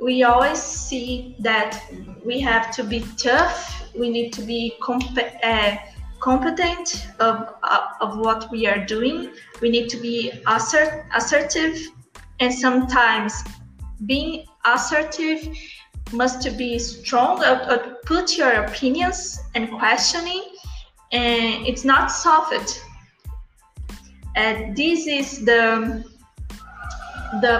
[0.02, 1.80] we always see that
[2.24, 3.88] we have to be tough.
[3.96, 5.76] We need to be comp- uh,
[6.18, 9.30] competent of, uh, of what we are doing.
[9.60, 11.78] We need to be assert- assertive,
[12.40, 13.44] and sometimes
[14.06, 15.48] being assertive
[16.12, 17.44] must be strong.
[17.44, 20.42] Or, or put your opinions and questioning,
[21.12, 22.82] and it's not soft.
[24.34, 26.04] And this is the
[27.40, 27.54] the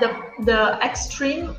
[0.00, 0.08] the
[0.44, 1.56] the extreme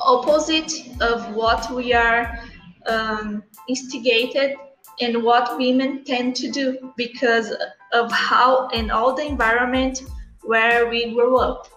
[0.00, 2.38] opposite of what we are
[2.86, 4.56] um, instigated
[5.00, 7.54] and what women tend to do because
[7.92, 10.02] of how and all the environment
[10.42, 11.68] where we grew up.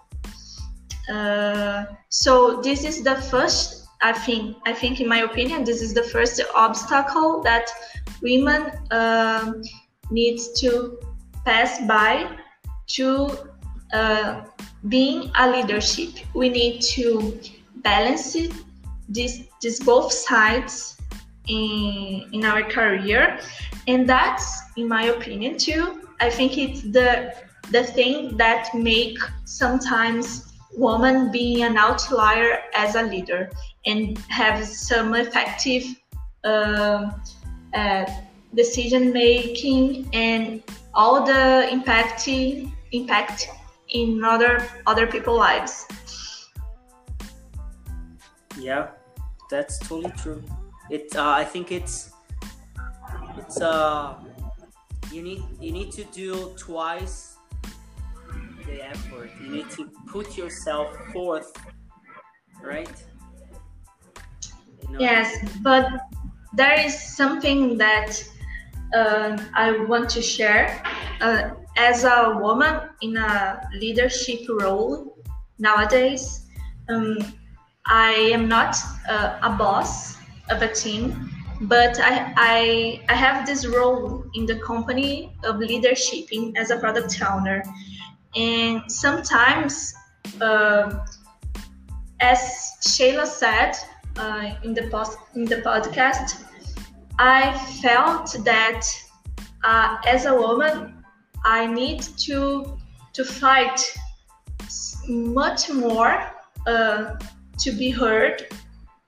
[1.10, 5.94] Uh, so this is the first, I think, I think in my opinion, this is
[5.94, 7.70] the first obstacle that
[8.22, 9.62] women um,
[10.10, 11.00] needs to
[11.46, 12.38] pass by
[12.88, 13.38] to
[13.94, 14.46] uh,
[14.88, 16.10] being a leadership.
[16.34, 17.40] We need to
[17.84, 18.36] balance
[19.10, 20.98] this, this both sides
[21.48, 23.40] in, in our career.
[23.88, 27.34] And that's, in my opinion, too, I think it's the,
[27.72, 33.50] the thing that make sometimes woman being an outlier as a leader
[33.86, 35.84] and have some effective
[36.44, 37.12] uh,
[37.74, 38.06] uh,
[38.56, 40.64] decision making and
[40.94, 42.28] all the impact
[42.92, 43.48] impact
[43.90, 45.88] in other other people's lives.
[48.62, 48.90] Yeah,
[49.50, 50.44] that's totally true.
[50.92, 52.12] It uh, I think it's
[53.38, 54.16] it's uh
[55.12, 57.38] you need you need to do twice
[58.68, 59.32] the effort.
[59.42, 61.52] You need to put yourself forth,
[62.62, 63.04] right?
[65.00, 65.88] Yes, but
[66.54, 68.24] there is something that
[68.94, 70.84] uh, I want to share.
[71.22, 75.18] Uh, as a woman in a leadership role
[75.58, 76.48] nowadays,
[76.90, 77.18] um,
[77.86, 78.76] I am not
[79.10, 80.18] uh, a boss
[80.50, 86.26] of a team, but I, I, I have this role in the company of leadership
[86.58, 87.64] as a product owner.
[88.36, 89.94] And sometimes,
[90.40, 91.06] uh,
[92.20, 92.40] as
[92.82, 93.74] Shayla said
[94.18, 96.44] uh, in, the post, in the podcast,
[97.20, 98.88] I felt that
[99.64, 101.04] uh, as a woman,
[101.44, 102.78] I need to
[103.14, 103.82] to fight
[105.08, 106.32] much more
[106.68, 107.16] uh,
[107.62, 108.48] to be heard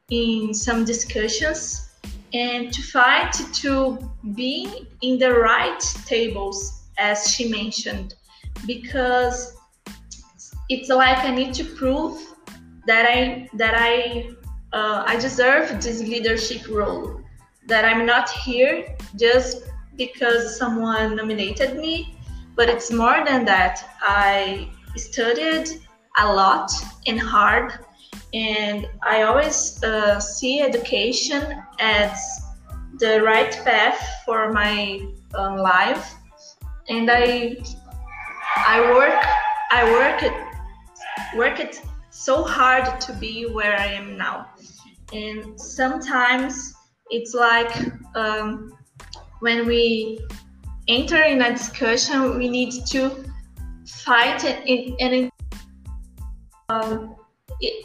[0.09, 1.89] in some discussions
[2.33, 3.97] and to fight to
[4.33, 8.15] be in the right tables as she mentioned
[8.65, 9.55] because
[10.69, 12.19] it's like I need to prove
[12.85, 14.29] that I that I
[14.71, 17.21] uh, I deserve this leadership role
[17.67, 19.63] that I'm not here just
[19.95, 22.17] because someone nominated me
[22.55, 23.83] but it's more than that.
[24.01, 25.81] I studied
[26.19, 26.71] a lot
[27.07, 27.79] and hard,
[28.33, 32.19] and I always uh, see education as
[32.97, 34.99] the right path for my
[35.37, 36.15] uh, life.
[36.89, 37.57] And I,
[38.57, 39.23] I work,
[39.71, 44.49] I work it, work it so hard to be where I am now.
[45.13, 46.73] And sometimes
[47.11, 47.71] it's like
[48.15, 48.75] um,
[49.41, 50.19] when we
[50.87, 53.23] enter in a discussion, we need to
[53.85, 55.31] fight and, and
[56.69, 57.15] um,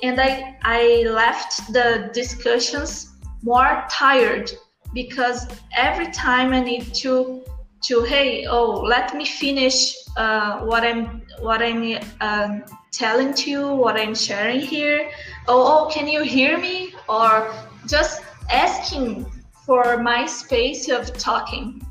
[0.03, 3.11] and I I left the discussions
[3.43, 4.51] more tired
[4.93, 7.45] because every time I need to
[7.85, 12.59] to hey oh let me finish uh, what I'm what I'm uh,
[12.93, 15.11] telling to you what I'm sharing here.
[15.47, 16.95] Oh, oh can you hear me?
[17.09, 17.55] Or
[17.87, 19.27] just asking
[19.65, 21.87] for my space of talking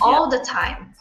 [0.00, 0.94] all the time.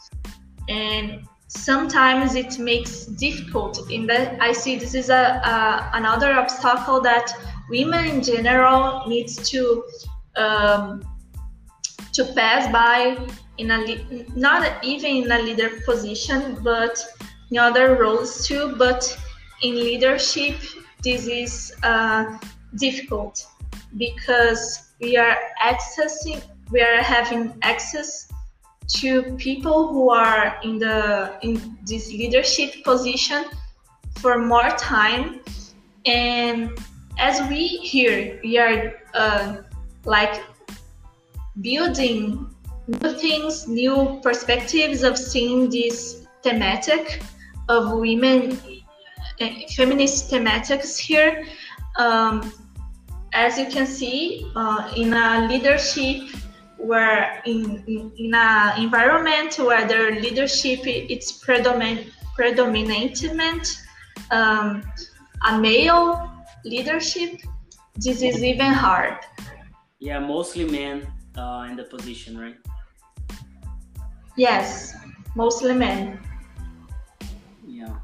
[0.68, 7.00] And sometimes it makes difficult in that i see this is a, a another obstacle
[7.00, 7.32] that
[7.70, 9.84] women in general needs to
[10.36, 11.02] um,
[12.14, 13.18] to pass by
[13.58, 17.02] in a not even in a leader position but
[17.52, 19.18] in other roles too but
[19.64, 20.56] in leadership
[21.02, 22.38] this is uh,
[22.76, 23.48] difficult
[23.98, 28.28] because we are accessing we are having access
[28.88, 33.46] to people who are in the in this leadership position
[34.16, 35.42] for more time
[36.06, 36.72] and
[37.20, 39.58] as we here we are uh,
[40.06, 40.42] like
[41.62, 42.50] building
[42.88, 47.22] new things new perspectives of seeing this thematic
[47.68, 48.58] of women
[49.40, 51.46] uh, feminist thematics here.
[51.98, 52.52] Um,
[53.34, 56.30] as you can see, uh, in a leadership
[56.78, 63.84] where in, in, in an environment where their leadership it's predominant predominant
[64.32, 64.84] um,
[65.46, 66.32] a male
[66.64, 67.42] leadership,
[67.96, 69.18] this is even hard.
[70.00, 72.58] Yeah, mostly men uh, in the position, right?
[74.36, 74.96] Yes,
[75.36, 76.20] mostly men.
[77.66, 77.96] Yeah,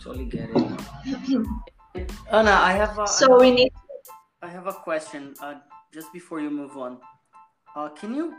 [0.00, 1.46] totally get it.
[2.30, 3.72] Anna, I have a, so we need.
[4.42, 5.34] I have a question.
[5.40, 5.54] Uh,
[5.92, 6.98] just before you move on,
[7.74, 8.34] uh, can you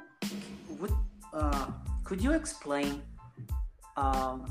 [0.79, 0.91] would
[1.33, 1.67] uh,
[2.03, 3.01] could you explain
[3.97, 4.45] um,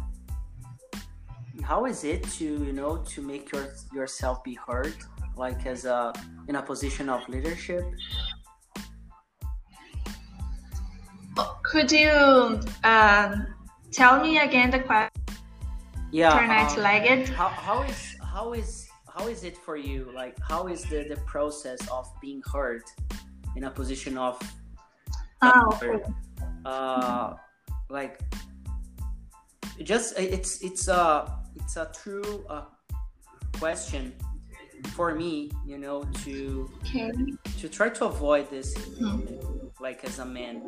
[1.62, 4.94] how is it to you know to make your yourself be heard
[5.36, 6.12] like as a
[6.48, 7.84] in a position of leadership?
[11.62, 13.46] Could you um,
[13.90, 15.10] tell me again the question
[16.12, 20.10] yeah internet um, lagged how, how is how is how is it for you?
[20.14, 22.82] Like how is the the process of being heard
[23.56, 24.38] in a position of
[25.44, 26.00] oh.
[26.64, 27.34] uh
[27.90, 28.20] like
[29.82, 32.64] just it's it's a it's a true uh,
[33.58, 34.14] question
[34.92, 37.10] for me you know to okay.
[37.58, 39.20] to try to avoid this hmm.
[39.80, 40.62] like as a man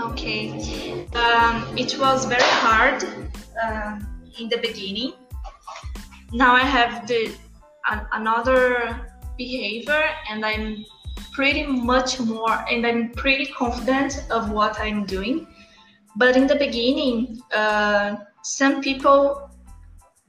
[0.00, 0.50] okay
[1.14, 3.04] um, it was very hard
[3.62, 3.98] uh,
[4.38, 5.12] in the beginning
[6.32, 7.32] now i have the
[8.12, 9.06] another
[9.36, 10.84] behavior and i'm
[11.32, 15.46] pretty much more and i'm pretty confident of what i'm doing
[16.16, 19.50] but in the beginning, uh, some people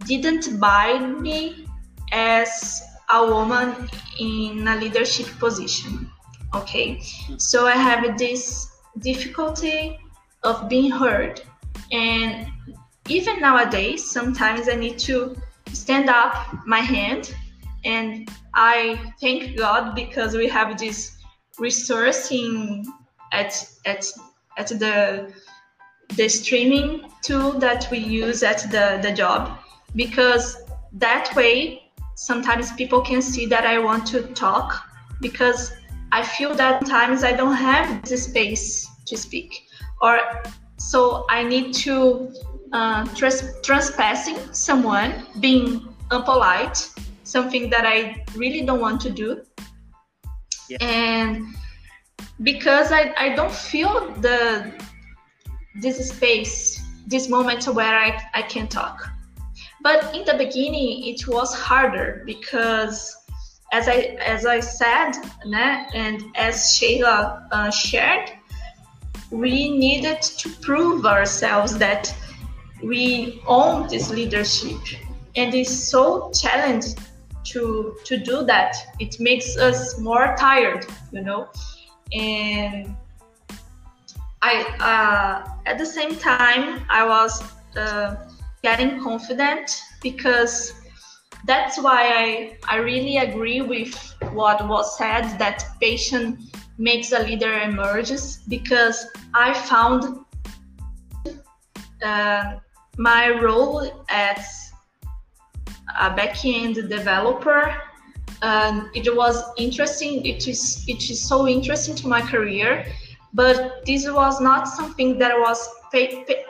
[0.05, 1.67] didn't buy me
[2.11, 2.81] as
[3.13, 3.89] a woman
[4.19, 6.09] in a leadership position.
[6.53, 7.01] Okay,
[7.37, 9.97] so I have this difficulty
[10.43, 11.41] of being heard,
[11.91, 12.47] and
[13.07, 15.35] even nowadays, sometimes I need to
[15.71, 16.35] stand up
[16.65, 17.33] my hand,
[17.83, 21.17] and I thank God because we have this
[21.59, 22.85] resource in
[23.31, 23.53] at
[23.85, 24.05] at
[24.57, 25.33] at the
[26.15, 29.57] the streaming tool that we use at the, the job.
[29.95, 30.57] Because
[30.93, 31.83] that way
[32.15, 34.83] sometimes people can see that I want to talk
[35.21, 35.71] because
[36.11, 39.67] I feel that sometimes I don't have the space to speak.
[40.01, 40.19] Or
[40.77, 42.33] so I need to
[42.73, 46.89] uh, trans- trespassing someone being impolite
[47.31, 49.41] something that I really don't want to do
[50.71, 50.77] yeah.
[50.81, 51.45] and
[52.43, 54.71] because I, I don't feel the
[55.75, 59.07] this space, this moment where I, I can talk.
[59.81, 63.15] But in the beginning, it was harder because,
[63.71, 65.13] as I as I said,
[65.45, 68.31] né, and as Sheila uh, shared,
[69.31, 72.13] we needed to prove ourselves that
[72.83, 74.81] we own this leadership,
[75.35, 76.95] and it's so challenging
[77.45, 78.75] to to do that.
[78.99, 81.49] It makes us more tired, you know,
[82.13, 82.95] and
[84.41, 87.43] I uh, at the same time I was
[87.75, 88.15] uh,
[88.63, 90.73] getting confident because
[91.45, 93.93] that's why I I really agree with
[94.33, 100.25] what was said that patience makes a leader emerges because I found
[102.03, 102.57] uh,
[102.97, 104.60] my role as
[105.99, 107.75] a backend developer
[108.43, 112.85] and it was interesting it is it is so interesting to my career
[113.33, 115.69] but this was not something that I was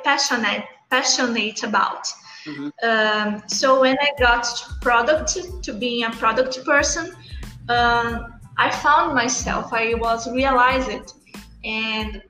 [0.04, 2.06] passionate passionate about.
[2.46, 2.70] Mm-hmm.
[2.84, 7.16] Um, so when I got to product to being a product person,
[7.70, 8.20] uh,
[8.58, 9.74] I found myself.
[9.74, 11.14] I was realized,
[11.64, 12.22] and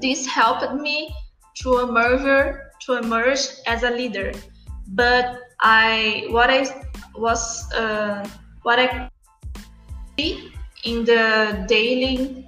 [0.00, 1.14] this helped me
[1.62, 4.32] to emerge to emerge as a leader.
[4.88, 6.66] But I what I
[7.16, 8.28] was uh,
[8.62, 9.10] what I
[10.18, 10.52] see
[10.84, 12.46] in the daily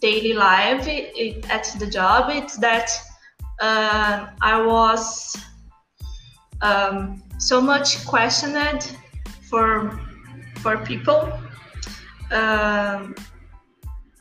[0.00, 2.90] daily life it, at the job it's that
[3.60, 5.36] uh, I was
[6.62, 8.96] um, so much questioned
[9.48, 9.98] for
[10.56, 11.32] for people.
[12.32, 13.14] Um,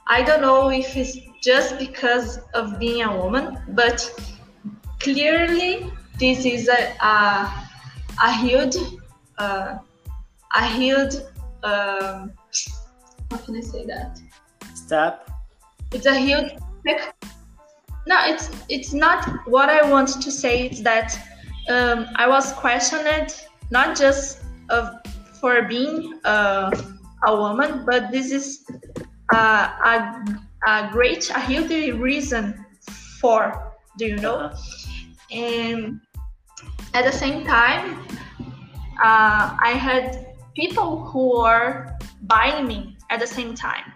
[0.07, 3.99] I don't know if it's just because of being a woman, but
[4.99, 7.62] clearly this is a a,
[8.21, 8.75] a huge
[9.37, 9.77] uh,
[10.55, 11.15] a huge
[11.63, 12.31] um,
[13.31, 14.19] how can I say that
[14.75, 15.29] step
[15.91, 16.51] it's a huge
[18.05, 21.17] no it's it's not what i want to say it's that
[21.69, 24.89] um, i was questioned not just of
[25.39, 26.69] for being uh,
[27.25, 28.65] a woman but this is
[29.33, 30.25] uh, a,
[30.67, 32.65] a great a huge reason
[33.21, 34.35] for Do you know?
[34.35, 35.37] Uh-huh.
[35.37, 36.01] And
[36.93, 38.05] at the same time,
[39.01, 43.91] uh, I had people who were buying me at the same time,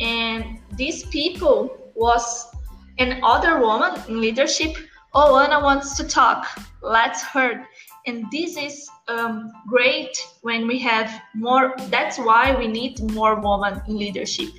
[0.00, 2.54] and these people was
[2.98, 4.76] an other woman in leadership.
[5.14, 6.46] Oh, Anna wants to talk.
[6.82, 7.66] Let's her.
[8.06, 11.74] And this is um, great when we have more.
[11.88, 14.50] That's why we need more women in leadership,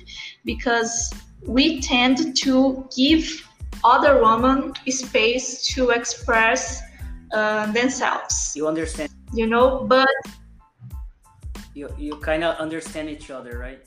[0.44, 1.12] because
[1.46, 3.48] we tend to give
[3.84, 6.82] other women space to express
[7.32, 8.52] uh, themselves.
[8.56, 9.10] You understand?
[9.32, 10.08] You know, but
[11.74, 13.82] you you kind of understand each other, right?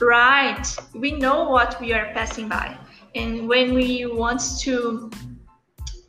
[0.00, 0.64] Right.
[0.94, 2.76] We know what we are passing by,
[3.14, 5.10] and when we want to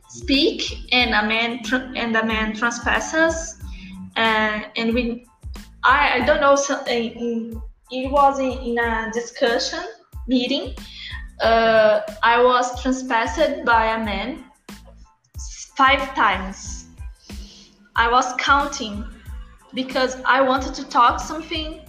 [0.10, 0.62] speak,
[0.92, 1.62] and a man
[1.96, 3.60] and a man trespasses,
[4.16, 5.26] uh, and we,
[5.84, 6.56] I, I don't know.
[6.56, 7.62] So, in,
[7.92, 9.84] it was in, in a discussion
[10.28, 10.76] meeting.
[11.42, 14.46] Uh, I was trespassed by a man
[15.76, 16.86] five times.
[17.96, 19.06] I was counting
[19.74, 21.82] because I wanted to talk something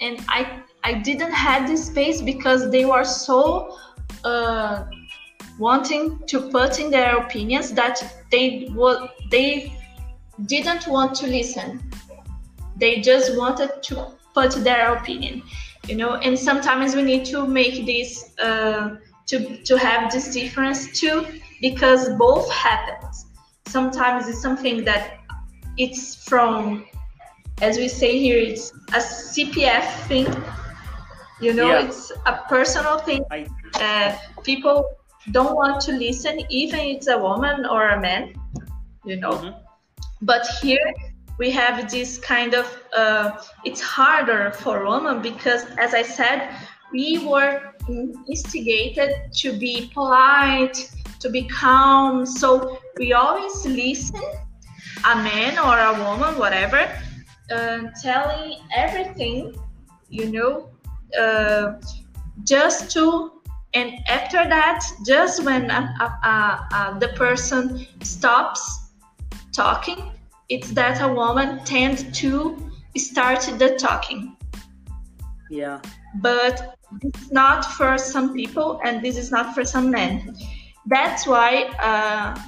[0.00, 3.76] and I I didn't have this space because they were so
[4.24, 4.84] uh,
[5.58, 9.72] wanting to put in their opinions that they would they
[10.46, 11.82] didn't want to listen.
[12.76, 15.42] They just wanted to put their opinion,
[15.86, 16.14] you know.
[16.14, 21.26] And sometimes we need to make this uh, to to have this difference too
[21.60, 23.26] because both happens.
[23.70, 25.18] Sometimes it's something that
[25.76, 26.84] it's from
[27.60, 30.26] as we say here, it's a CPF thing.
[31.40, 31.86] You know, yeah.
[31.86, 33.24] it's a personal thing.
[33.30, 33.46] I...
[33.74, 34.96] Uh, people
[35.30, 38.34] don't want to listen, even it's a woman or a man.
[39.04, 39.58] You know, mm-hmm.
[40.22, 40.92] but here
[41.38, 42.66] we have this kind of.
[42.96, 46.54] Uh, it's harder for women because, as I said,
[46.92, 47.72] we were
[48.28, 50.90] instigated to be polite,
[51.20, 52.26] to be calm.
[52.26, 54.20] So we always listen,
[55.04, 56.90] a man or a woman, whatever
[57.50, 59.54] uh, telling everything,
[60.08, 60.70] you know,
[61.18, 61.80] uh,
[62.44, 63.32] just to,
[63.74, 68.90] and after that, just when the person stops
[69.54, 70.12] talking,
[70.48, 74.36] it's that a woman tends to start the talking.
[75.50, 75.80] Yeah.
[76.16, 80.36] But it's not for some people, and this is not for some men.
[80.86, 82.40] That's why, uh,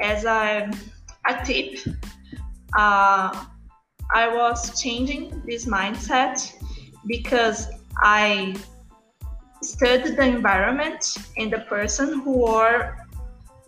[0.00, 0.70] as a,
[1.26, 1.78] a tip,
[2.76, 3.44] uh,
[4.14, 6.52] I was changing this mindset
[7.06, 7.68] because
[8.02, 8.56] I
[9.62, 13.06] studied the environment and the person who are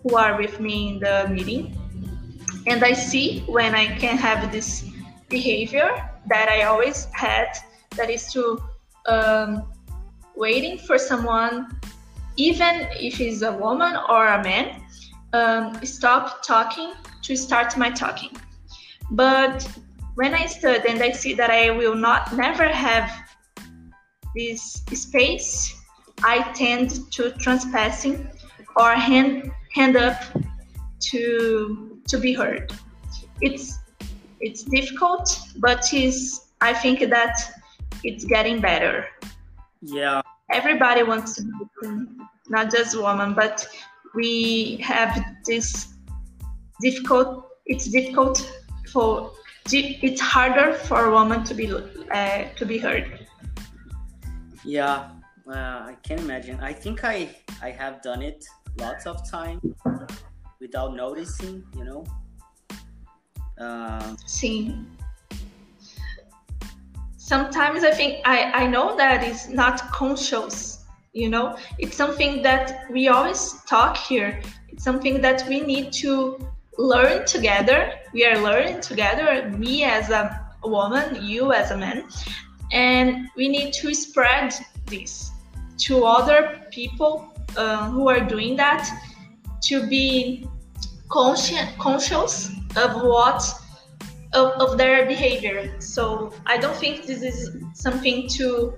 [0.03, 1.77] who are with me in the meeting.
[2.67, 4.85] And I see when I can have this
[5.29, 5.91] behavior
[6.29, 7.49] that I always had
[7.97, 8.63] that is to
[9.07, 9.65] um,
[10.37, 11.81] waiting for someone
[12.39, 14.83] even if it's a woman or a man
[15.35, 18.35] um, stop talking to start my talking
[19.11, 19.69] but
[20.19, 23.09] when I study and I see that I will not never have
[24.35, 25.81] this space,
[26.25, 28.29] I tend to trespassing
[28.77, 30.21] or hand hand up
[31.11, 32.73] to to be heard.
[33.41, 33.79] It's
[34.41, 37.37] it's difficult, but is I think that
[38.03, 39.07] it's getting better.
[39.81, 40.23] Yeah.
[40.51, 42.07] Everybody wants to be
[42.49, 43.67] not just women, but
[44.15, 45.95] we have this
[46.81, 47.45] difficult.
[47.67, 48.51] It's difficult
[48.91, 49.33] for
[49.71, 51.71] it's harder for a woman to be
[52.11, 53.27] uh, to be heard.
[54.65, 55.11] Yeah,
[55.47, 55.53] uh,
[55.93, 56.59] I can imagine.
[56.61, 57.29] I think I
[57.63, 58.45] I have done it
[58.79, 59.61] lots of time
[60.61, 61.65] without noticing.
[61.77, 62.05] You know.
[63.61, 64.98] Uh, Sim.
[67.29, 70.87] Sometimes I think I I know that it's not conscious.
[71.13, 74.41] You know, it's something that we always talk here.
[74.71, 76.39] It's something that we need to
[76.79, 77.81] learn together.
[78.15, 80.25] We are learning together, me as a
[80.65, 82.09] woman, you as a man,
[82.73, 84.55] and we need to spread
[84.87, 85.31] this
[85.85, 87.13] to other people
[87.59, 88.89] uh, who are doing that
[89.65, 90.49] to be
[91.11, 93.43] conscious conscious of what
[94.35, 98.75] of, of their behavior so i don't think this is something to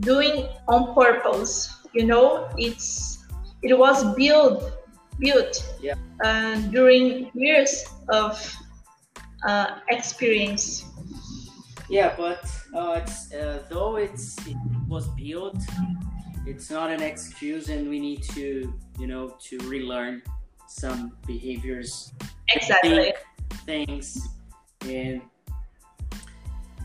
[0.00, 3.26] doing on purpose you know it's
[3.62, 4.78] it was built
[5.18, 5.94] built yeah.
[6.24, 8.56] uh, during years of
[9.46, 10.84] uh, experience.
[11.88, 14.56] Yeah, but uh, it's, uh, though it's it
[14.88, 15.58] was built,
[16.46, 20.22] it's not an excuse, and we need to you know to relearn
[20.66, 22.12] some behaviors,
[22.54, 23.14] exactly
[23.64, 24.28] things,
[24.82, 25.22] and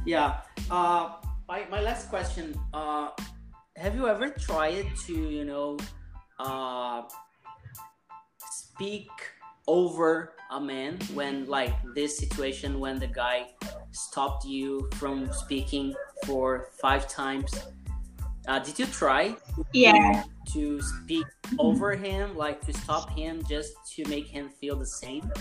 [0.06, 0.42] yeah.
[0.70, 1.16] Uh,
[1.48, 2.54] my my last question.
[2.74, 3.10] Uh,
[3.76, 5.78] have you ever tried to you know
[6.40, 7.04] uh,
[8.52, 9.10] speak
[9.68, 13.48] over a man when like this situation when the guy
[13.92, 15.94] stopped you from speaking
[16.26, 17.52] for five times
[18.48, 19.36] uh, did you try
[19.72, 21.26] yeah to speak
[21.60, 25.32] over him like to stop him just to make him feel the same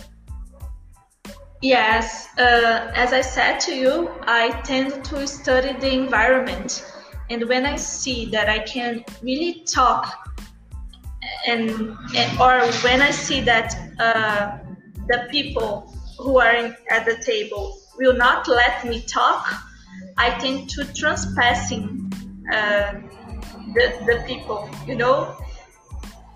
[1.62, 6.84] yes uh, as i said to you i tend to study the environment.
[7.30, 10.22] And when i see that i can really talk
[11.46, 14.58] and, and or when I see that uh,
[15.08, 19.52] the people who are in, at the table will not let me talk,
[20.18, 22.12] I tend to trespassing
[22.52, 22.92] uh,
[23.74, 25.36] the the people, you know,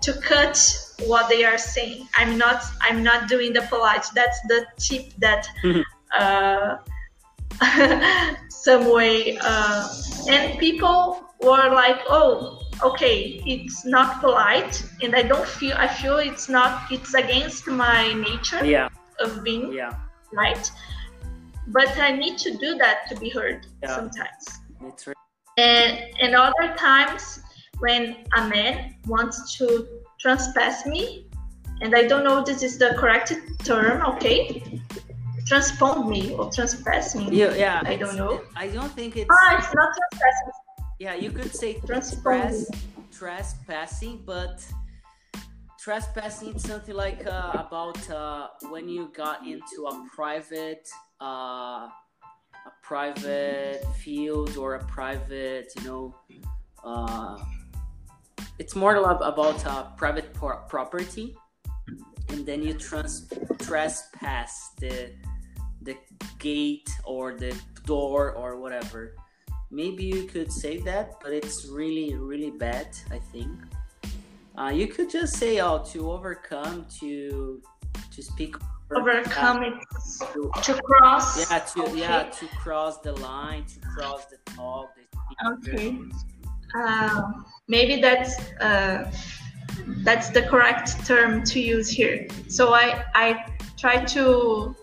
[0.01, 0.57] to cut
[1.05, 2.07] what they are saying.
[2.15, 4.05] I'm not I'm not doing the polite.
[4.15, 5.47] That's the tip that.
[6.17, 6.77] uh,
[8.49, 9.87] some way uh,
[10.29, 16.17] and people were like oh okay it's not polite and i don't feel i feel
[16.17, 18.89] it's not it's against my nature yeah
[19.19, 19.93] of being yeah
[20.33, 20.71] right
[21.67, 23.95] but i need to do that to be heard Yeah.
[23.95, 24.43] sometimes
[25.57, 27.39] and and other times
[27.79, 29.87] when a man wants to
[30.27, 31.25] trespass me
[31.81, 33.31] and i don't know this is the correct
[33.63, 34.61] term okay
[35.49, 38.41] transpond me or trespass me yeah yeah I don't know.
[38.57, 40.51] i don't think it's ah it's not trespassing
[40.99, 42.23] yeah you could say Transpond.
[42.23, 42.69] trespass
[43.17, 44.55] trespassing but
[45.79, 50.85] trespassing is something like uh, about uh, when you got into a private
[51.21, 51.87] uh,
[52.69, 56.15] a private field or a private you know
[56.83, 57.37] uh,
[58.59, 61.35] it's more about uh, private pro- property
[62.29, 65.11] and then you trans- trespass the
[65.81, 65.95] the
[66.39, 69.15] gate or the door or whatever.
[69.71, 73.51] Maybe you could say that but it's really really bad i think.
[74.57, 77.61] Uh, you could just say oh to overcome to
[78.11, 78.55] to speak
[78.95, 79.73] overcome it.
[80.33, 81.51] To, to cross.
[81.51, 85.07] Yeah to yeah to cross the line to cross the talk the
[85.53, 85.99] Okay.
[86.75, 89.11] Um, maybe that's uh,
[90.03, 92.27] that's the correct term to use here.
[92.47, 93.45] So I I
[93.77, 94.75] try to.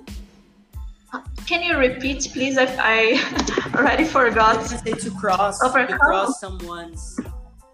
[1.47, 2.57] Can you repeat, please?
[2.59, 7.20] I, I already forgot say to cross to cross someone's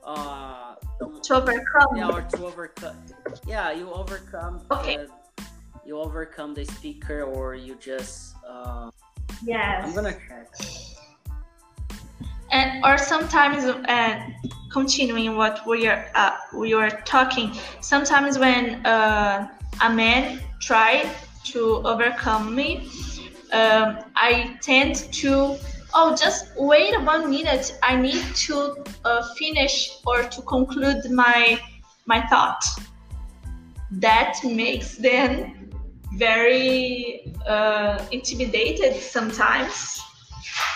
[0.05, 0.75] uh
[1.23, 1.97] to overcome.
[1.97, 2.97] yeah or to overcome
[3.47, 4.97] yeah you overcome Okay.
[4.97, 5.09] the,
[5.87, 8.91] you overcome the speaker or you just uh
[9.45, 9.85] Yes.
[9.87, 10.49] i'm gonna check
[12.51, 14.21] and or sometimes uh,
[14.73, 19.49] continuing what we are uh, we were talking sometimes when uh,
[19.83, 21.09] a man tried
[21.45, 22.89] to overcome me
[23.53, 25.59] um, i tend to
[25.95, 27.79] oh just wait one minute.
[27.83, 31.61] I need to uh, finish or to conclude my
[32.07, 32.65] my thought.
[33.91, 35.71] That makes them
[36.15, 40.01] very uh, intimidated sometimes.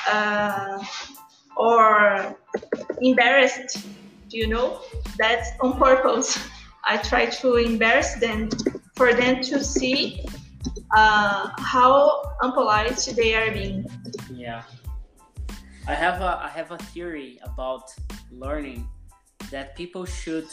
[0.08, 0.84] Uh,
[1.56, 2.36] or
[3.00, 3.86] embarrassed
[4.28, 4.80] do you know
[5.18, 6.38] that's on purpose
[6.84, 8.48] i try to embarrass them
[8.96, 10.24] for them to see
[10.96, 13.84] uh, how unpolite they are being
[14.30, 14.62] Yeah.
[15.86, 17.92] I have a I have a theory about
[18.30, 18.88] learning
[19.50, 20.48] that people should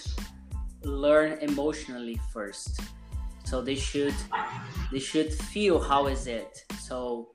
[0.84, 2.82] learn emotionally first.
[3.46, 4.16] So they should
[4.92, 6.66] they should feel how is it.
[6.82, 7.32] So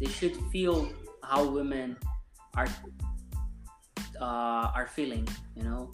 [0.00, 0.88] they should feel
[1.22, 1.98] how women
[2.56, 2.68] are
[4.20, 5.90] uh, are feeling, you know.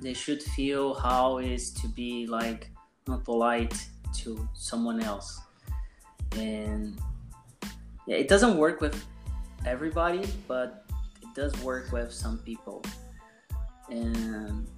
[0.00, 2.70] They should feel how it is to be like
[3.06, 3.74] not polite
[4.18, 5.40] to someone else.
[6.36, 6.98] And
[8.06, 9.04] yeah, it doesn't work with
[9.66, 10.84] everybody, but
[11.22, 12.84] it does work with some people.
[13.90, 14.68] And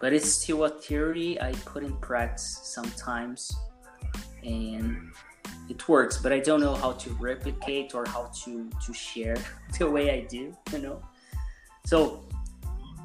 [0.00, 3.54] but it's still a theory I put in practice sometimes,
[4.44, 5.10] and
[5.68, 6.18] it works.
[6.18, 9.36] But I don't know how to replicate or how to to share
[9.78, 10.56] the way I do.
[10.72, 11.02] You know,
[11.84, 12.22] so.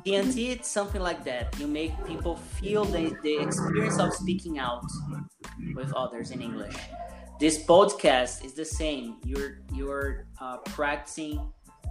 [0.03, 1.55] TNT, it's something like that.
[1.59, 4.83] You make people feel the, the experience of speaking out
[5.75, 6.75] with others in English
[7.41, 11.41] this podcast is the same you're you're uh, practicing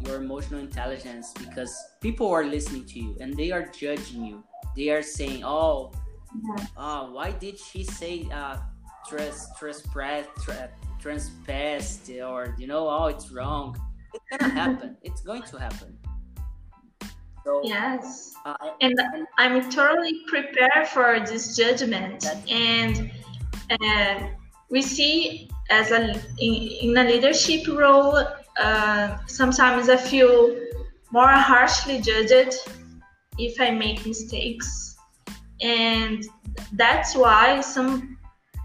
[0.07, 4.45] your emotional intelligence because people are listening to you and they are judging you
[4.77, 5.91] they are saying oh
[6.77, 8.59] uh, why did she say uh
[10.43, 13.77] tre- trespassed or you know oh it's wrong.
[14.15, 14.97] It's gonna happen.
[15.03, 15.97] It's going to happen.
[17.45, 18.35] So yes.
[18.45, 18.95] Uh, and
[19.39, 22.27] i'm totally prepared for this judgment.
[22.49, 23.11] And
[23.83, 24.31] and
[24.71, 28.19] we see as a in, in a leadership role
[28.59, 30.57] uh, sometimes i feel
[31.13, 32.55] more harshly judged
[33.39, 34.97] if i make mistakes.
[35.63, 36.25] And
[36.73, 38.19] that's why some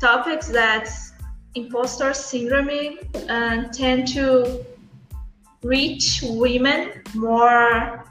[0.05, 0.87] topics that
[1.55, 4.63] imposter syndrome uh, tend to
[5.63, 8.05] reach women more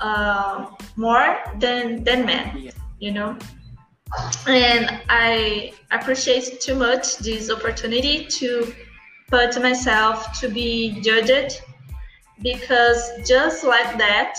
[0.00, 0.66] uh,
[0.96, 3.36] more than than men you know?
[4.46, 8.72] And i appreciate too much this opportunity to
[9.28, 11.60] put myself to be judged
[12.42, 14.34] because just like that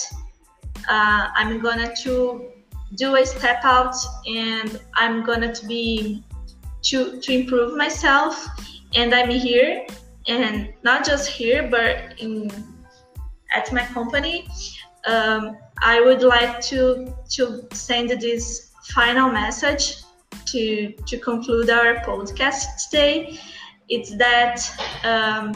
[0.94, 2.14] uh, i'm gonna to
[2.96, 6.24] do a step out and i'm gonna to be
[6.90, 8.46] to to improve myself
[8.96, 9.86] and i'm here
[10.28, 12.52] and not just here but in
[13.52, 14.48] at my company.
[15.08, 20.04] Um, i would like to to send this final message
[20.48, 23.40] to to conclude our podcast today.
[23.88, 24.58] It's that
[25.04, 25.54] um,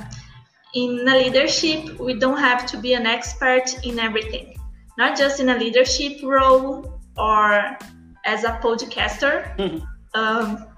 [0.73, 4.55] in a leadership we don't have to be an expert in everything.
[4.97, 7.77] Not just in a leadership role or
[8.25, 9.55] as a podcaster.
[9.57, 9.83] Mm-hmm.
[10.19, 10.72] um,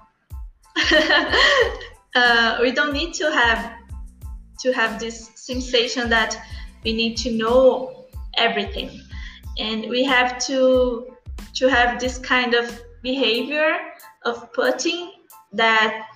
[2.14, 3.72] uh, we don't need to have
[4.60, 6.36] to have this sensation that
[6.84, 8.06] we need to know
[8.36, 9.00] everything.
[9.58, 11.06] And we have to
[11.54, 13.78] to have this kind of behavior
[14.24, 15.12] of putting
[15.52, 16.06] that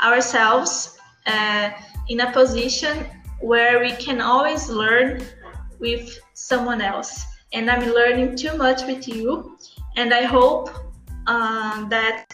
[0.00, 0.96] ourselves
[1.26, 1.70] uh,
[2.08, 3.06] in a position
[3.40, 5.22] where we can always learn
[5.80, 7.24] with someone else.
[7.52, 9.56] And i'm learning too much with you.
[9.96, 10.70] And i hope
[11.26, 12.26] uh, that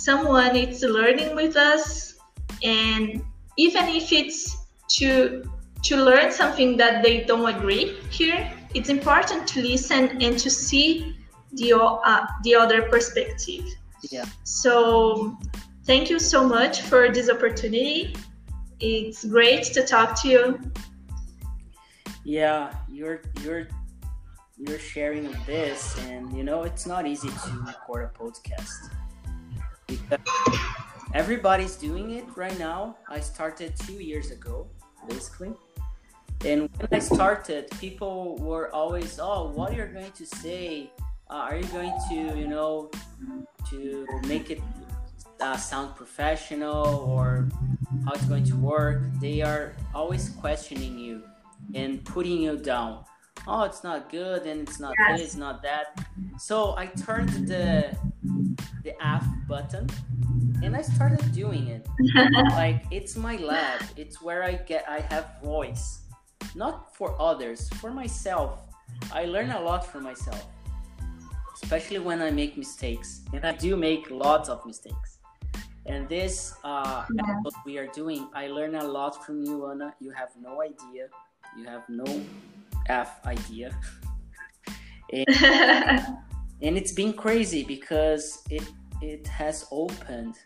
[0.00, 2.14] someone is learning with us
[2.62, 3.22] and
[3.56, 4.56] even if it's
[4.88, 5.42] to
[5.82, 8.40] to learn something that they don't agree here
[8.74, 11.16] it's important to listen and to see
[11.52, 13.64] the uh, the other perspective.
[14.10, 14.24] Yeah.
[14.44, 15.36] So
[15.84, 18.14] thank you so much for this opportunity.
[18.78, 20.60] It's great to talk to you.
[22.24, 23.66] Yeah you're you're
[24.58, 28.90] you're sharing this and you know it's not easy to record a podcast
[29.90, 30.20] because
[31.14, 32.96] everybody's doing it right now.
[33.08, 34.68] I started two years ago,
[35.08, 35.52] basically.
[36.44, 40.90] And when I started, people were always, "Oh, what are you going to say?
[41.28, 42.90] Uh, are you going to, you know,
[43.70, 44.62] to make it
[45.40, 47.48] uh, sound professional or
[48.06, 51.22] how it's going to work?" They are always questioning you
[51.74, 53.04] and putting you down.
[53.46, 55.20] Oh, it's not good, and it's not yes.
[55.20, 55.98] this, not that.
[56.38, 57.96] So I turned the
[58.82, 59.88] the F button
[60.62, 61.86] and I started doing it.
[62.50, 63.82] like it's my lab.
[63.96, 66.00] It's where I get I have voice.
[66.54, 68.60] Not for others, for myself.
[69.12, 70.46] I learn a lot from myself.
[71.62, 73.22] Especially when I make mistakes.
[73.32, 75.18] And I do make lots of mistakes.
[75.86, 77.40] And this uh yeah.
[77.64, 79.94] we are doing, I learn a lot from you, Anna.
[80.00, 81.08] You have no idea.
[81.56, 82.22] You have no
[82.88, 83.74] F idea.
[85.12, 86.06] and,
[86.62, 88.62] and it's been crazy because it
[89.02, 90.36] it has opened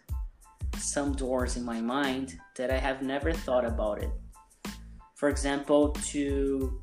[0.78, 4.10] some doors in my mind that I have never thought about it.
[5.16, 6.80] For example, to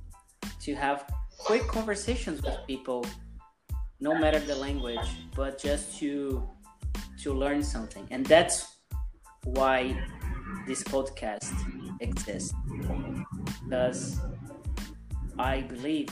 [0.61, 1.05] to have
[1.37, 3.05] quick conversations with people,
[3.99, 6.47] no matter the language, but just to
[7.23, 8.07] to learn something.
[8.11, 8.77] And that's
[9.45, 9.95] why
[10.67, 11.53] this podcast
[12.01, 12.53] exists.
[13.63, 14.19] Because
[15.39, 16.09] I believe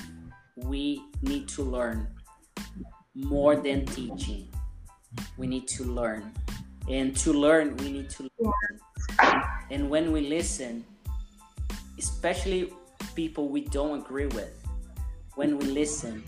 [0.56, 2.08] we need to learn
[3.16, 4.48] more than teaching
[5.38, 6.32] we need to learn.
[6.90, 9.40] And to learn, we need to listen.
[9.70, 10.86] And when we listen,
[11.98, 12.74] especially
[13.16, 14.54] people we don't agree with,
[15.36, 16.24] when we listen,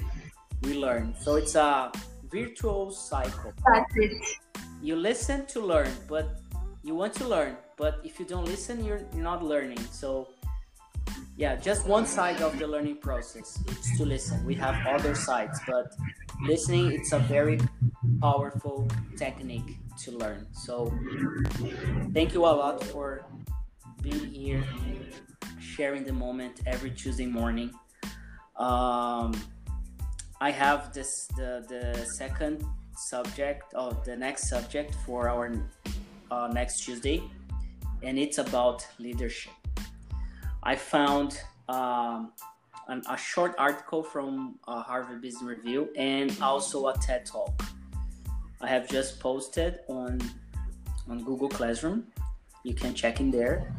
[0.61, 1.15] we learn.
[1.19, 1.91] So it's a
[2.29, 3.53] virtual cycle.
[3.65, 4.11] That's it.
[4.81, 6.41] You listen to learn, but
[6.83, 9.79] you want to learn, but if you don't listen, you're, you're not learning.
[9.91, 10.29] So
[11.37, 13.59] yeah, just one side of the learning process.
[13.67, 14.45] It's to listen.
[14.45, 15.93] We have other sides, but
[16.43, 17.59] listening it's a very
[18.21, 18.87] powerful
[19.17, 20.47] technique to learn.
[20.51, 20.93] So
[22.13, 23.25] thank you a lot for
[24.01, 24.63] being here,
[25.59, 27.71] sharing the moment every Tuesday morning.
[28.55, 29.33] Um,
[30.39, 32.63] I have this the the second
[32.95, 35.53] subject or the next subject for our
[36.29, 37.23] uh, next Tuesday,
[38.03, 39.60] and it's about leadership.
[40.63, 42.33] I found um,
[42.87, 47.63] an, a short article from uh, Harvard Business Review and also a TED Talk.
[48.61, 50.19] I have just posted on
[51.09, 52.05] on Google Classroom.
[52.63, 53.73] You can check in there.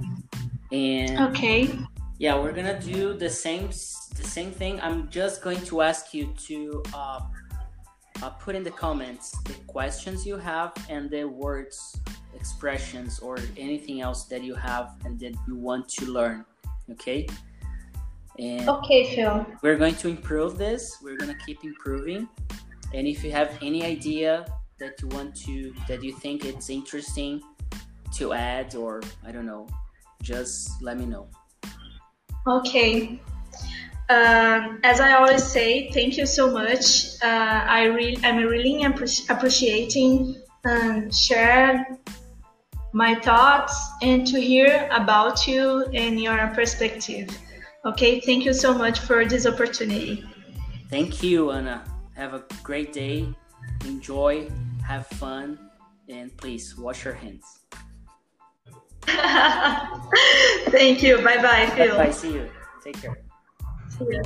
[0.72, 1.70] And okay.
[2.18, 4.80] Yeah, we're gonna do the same the same thing.
[4.80, 7.20] I'm just going to ask you to uh,
[8.22, 11.96] uh, put in the comments the questions you have and the words,
[12.34, 16.44] expressions, or anything else that you have and that you want to learn
[16.90, 17.26] okay
[18.38, 22.28] and okay phil we're going to improve this we're going to keep improving
[22.94, 24.44] And if you have any idea
[24.78, 27.40] that you want to, that you think it's interesting
[28.16, 29.66] to add, or I don't know,
[30.22, 31.28] just let me know.
[32.46, 33.20] Okay.
[34.10, 37.14] Um, as I always say, thank you so much.
[37.22, 41.98] Uh, I really, I'm really appreciating um, share
[42.92, 47.28] my thoughts and to hear about you and your perspective.
[47.84, 50.24] Okay, thank you so much for this opportunity.
[50.88, 51.84] Thank you, Anna.
[52.14, 53.26] Have a great day.
[53.86, 54.48] Enjoy,
[54.86, 55.58] have fun,
[56.08, 57.44] and please wash your hands.
[60.70, 61.16] Thank you.
[61.18, 61.96] Bye bye, Phil.
[61.96, 62.10] Bye.
[62.10, 62.48] See you.
[62.84, 63.18] Take care.
[63.88, 64.22] See you.